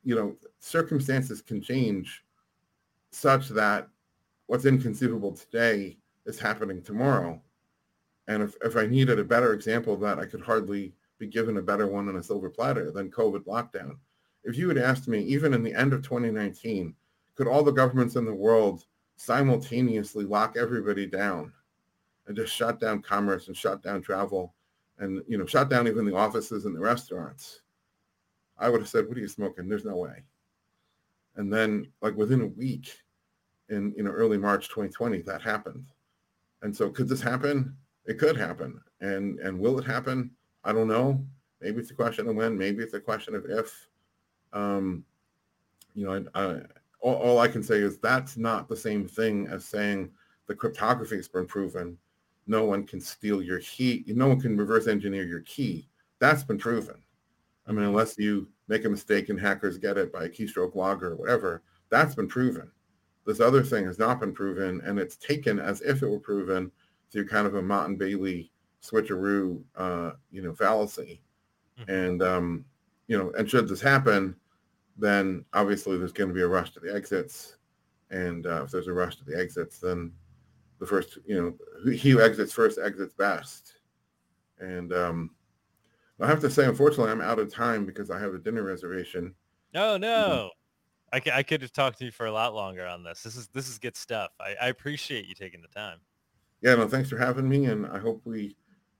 [0.04, 2.24] you know, circumstances can change
[3.10, 3.88] such that
[4.52, 5.96] what's inconceivable today
[6.26, 7.40] is happening tomorrow.
[8.28, 11.56] And if, if I needed a better example of that, I could hardly be given
[11.56, 13.96] a better one on a silver platter than COVID lockdown.
[14.44, 16.94] If you had asked me, even in the end of 2019,
[17.34, 18.84] could all the governments in the world
[19.16, 21.50] simultaneously lock everybody down
[22.26, 24.52] and just shut down commerce and shut down travel
[24.98, 27.62] and, you know, shut down even the offices and the restaurants?
[28.58, 30.24] I would have said, "What are you smoking?" There's no way.
[31.36, 32.94] And then, like within a week,
[33.72, 35.86] in you know early March 2020, that happened.
[36.62, 37.76] And so, could this happen?
[38.06, 38.80] It could happen.
[39.00, 40.30] And and will it happen?
[40.64, 41.24] I don't know.
[41.60, 42.56] Maybe it's a question of when.
[42.56, 43.88] Maybe it's a question of if.
[44.52, 45.04] Um,
[45.94, 46.60] you know, I, I,
[47.00, 50.10] all, all I can say is that's not the same thing as saying
[50.46, 51.98] the cryptography has been proven.
[52.46, 54.04] No one can steal your key.
[54.08, 55.88] No one can reverse engineer your key.
[56.18, 56.96] That's been proven.
[57.66, 61.12] I mean, unless you make a mistake and hackers get it by a keystroke logger
[61.12, 62.70] or whatever, that's been proven.
[63.24, 66.72] This other thing has not been proven, and it's taken as if it were proven
[67.10, 68.50] through kind of a Motte and Bailey
[68.82, 71.22] switcheroo, uh, you know, fallacy.
[71.78, 71.90] Mm-hmm.
[71.90, 72.64] And um,
[73.06, 74.34] you know, and should this happen,
[74.96, 77.56] then obviously there's going to be a rush to the exits,
[78.10, 80.12] and uh, if there's a rush to the exits, then
[80.78, 83.74] the first, you know, he who exits first exits best.
[84.58, 85.30] And um,
[86.20, 89.34] I have to say, unfortunately, I'm out of time because I have a dinner reservation.
[89.74, 90.50] No, no.
[91.12, 93.22] I, I could have talked to you for a lot longer on this.
[93.22, 94.30] This is this is good stuff.
[94.40, 95.98] I, I appreciate you taking the time.
[96.62, 98.56] Yeah, no, thanks for having me, and I hope we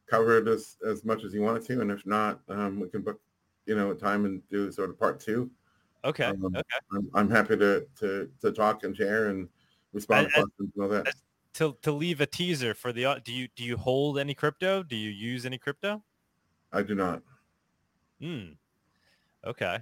[0.07, 3.21] covered as as much as you wanted to, and if not, um, we can book,
[3.67, 5.51] you know, a time and do sort of part two.
[6.05, 6.25] Okay.
[6.25, 6.63] Um, okay.
[6.93, 9.49] I'm, I'm, happy to to to talk and share and
[9.93, 11.15] respond to questions and all that.
[11.55, 14.83] To to leave a teaser for the do you do you hold any crypto?
[14.83, 16.03] Do you use any crypto?
[16.73, 17.23] I do not.
[18.21, 18.53] Hmm.
[19.47, 19.79] Okay.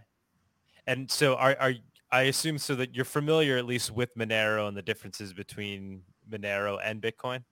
[0.87, 1.75] And so are, are
[2.13, 6.79] I assume so that you're familiar at least with Monero and the differences between Monero
[6.83, 7.45] and Bitcoin?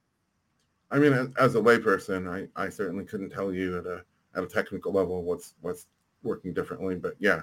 [0.90, 4.02] I mean, as, as a layperson, I, I certainly couldn't tell you at a
[4.34, 5.86] at a technical level what's what's
[6.22, 7.42] working differently, but yeah,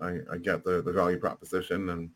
[0.00, 2.10] I, I get the, the value proposition and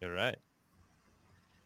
[0.00, 0.36] You're right.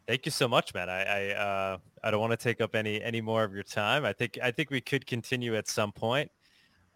[0.07, 0.88] Thank you so much, man.
[0.88, 4.05] I I, uh, I don't want to take up any any more of your time.
[4.05, 6.30] I think I think we could continue at some point.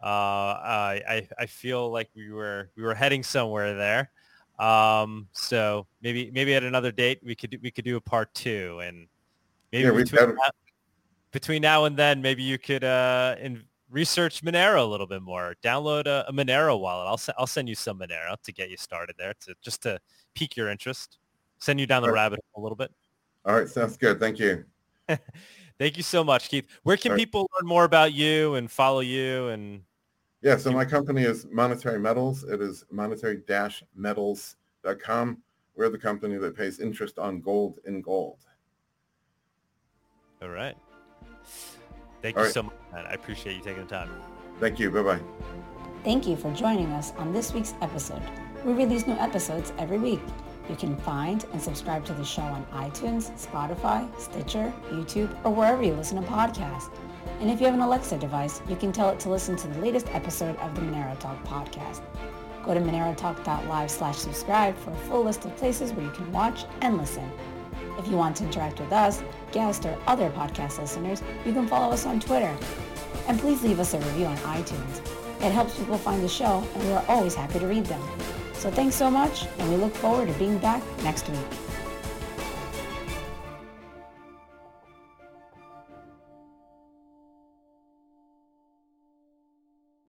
[0.03, 4.11] Uh, I, I I feel like we were we were heading somewhere there.
[4.59, 8.81] Um, so maybe maybe at another date we could we could do a part two,
[8.83, 9.07] and
[9.73, 10.51] maybe Yeah, between, now,
[11.33, 15.55] between now and then, maybe you could uh, in, research Monero a little bit more.
[15.63, 17.07] Download a, a Monero wallet.
[17.07, 19.99] I'll I'll send you some Monero to get you started there, to just to
[20.35, 21.19] pique your interest,
[21.59, 22.15] send you down the right.
[22.15, 22.93] rabbit hole a little bit.
[23.45, 24.21] all right, sounds good.
[24.21, 24.65] Thank you.
[25.79, 26.67] Thank you so much, Keith.
[26.85, 27.21] Where can All right.
[27.21, 29.49] people learn more about you and follow you?
[29.49, 29.83] And
[30.43, 32.45] Yeah, so my company is Monetary Metals.
[32.45, 35.39] It is monetary-metals.com.
[35.77, 38.39] We're the company that pays interest on gold in gold.
[40.43, 40.75] all right,
[42.23, 42.55] thank All you right.
[42.55, 42.75] so much.
[42.93, 43.05] Man.
[43.07, 44.09] I appreciate you taking the time.
[44.61, 44.91] Thank you.
[44.91, 45.21] Bye-bye.
[46.05, 48.23] Thank you for joining us on this week's episode.
[48.65, 50.21] We release new episodes every week.
[50.69, 55.83] You can find and subscribe to the show on iTunes, Spotify, Stitcher, YouTube, or wherever
[55.83, 56.91] you listen to podcasts.
[57.41, 59.81] And if you have an Alexa device, you can tell it to listen to the
[59.81, 62.03] latest episode of the Monero Talk podcast.
[62.65, 66.65] Go to monerotalk.live slash subscribe for a full list of places where you can watch
[66.81, 67.31] and listen.
[67.99, 71.93] If you want to interact with us, guests, or other podcast listeners, you can follow
[71.93, 72.57] us on Twitter.
[73.29, 75.01] And please leave us a review on iTunes.
[75.41, 78.03] It helps people find the show, and we are always happy to read them.
[78.59, 81.66] So thanks so much, and we look forward to being back next week.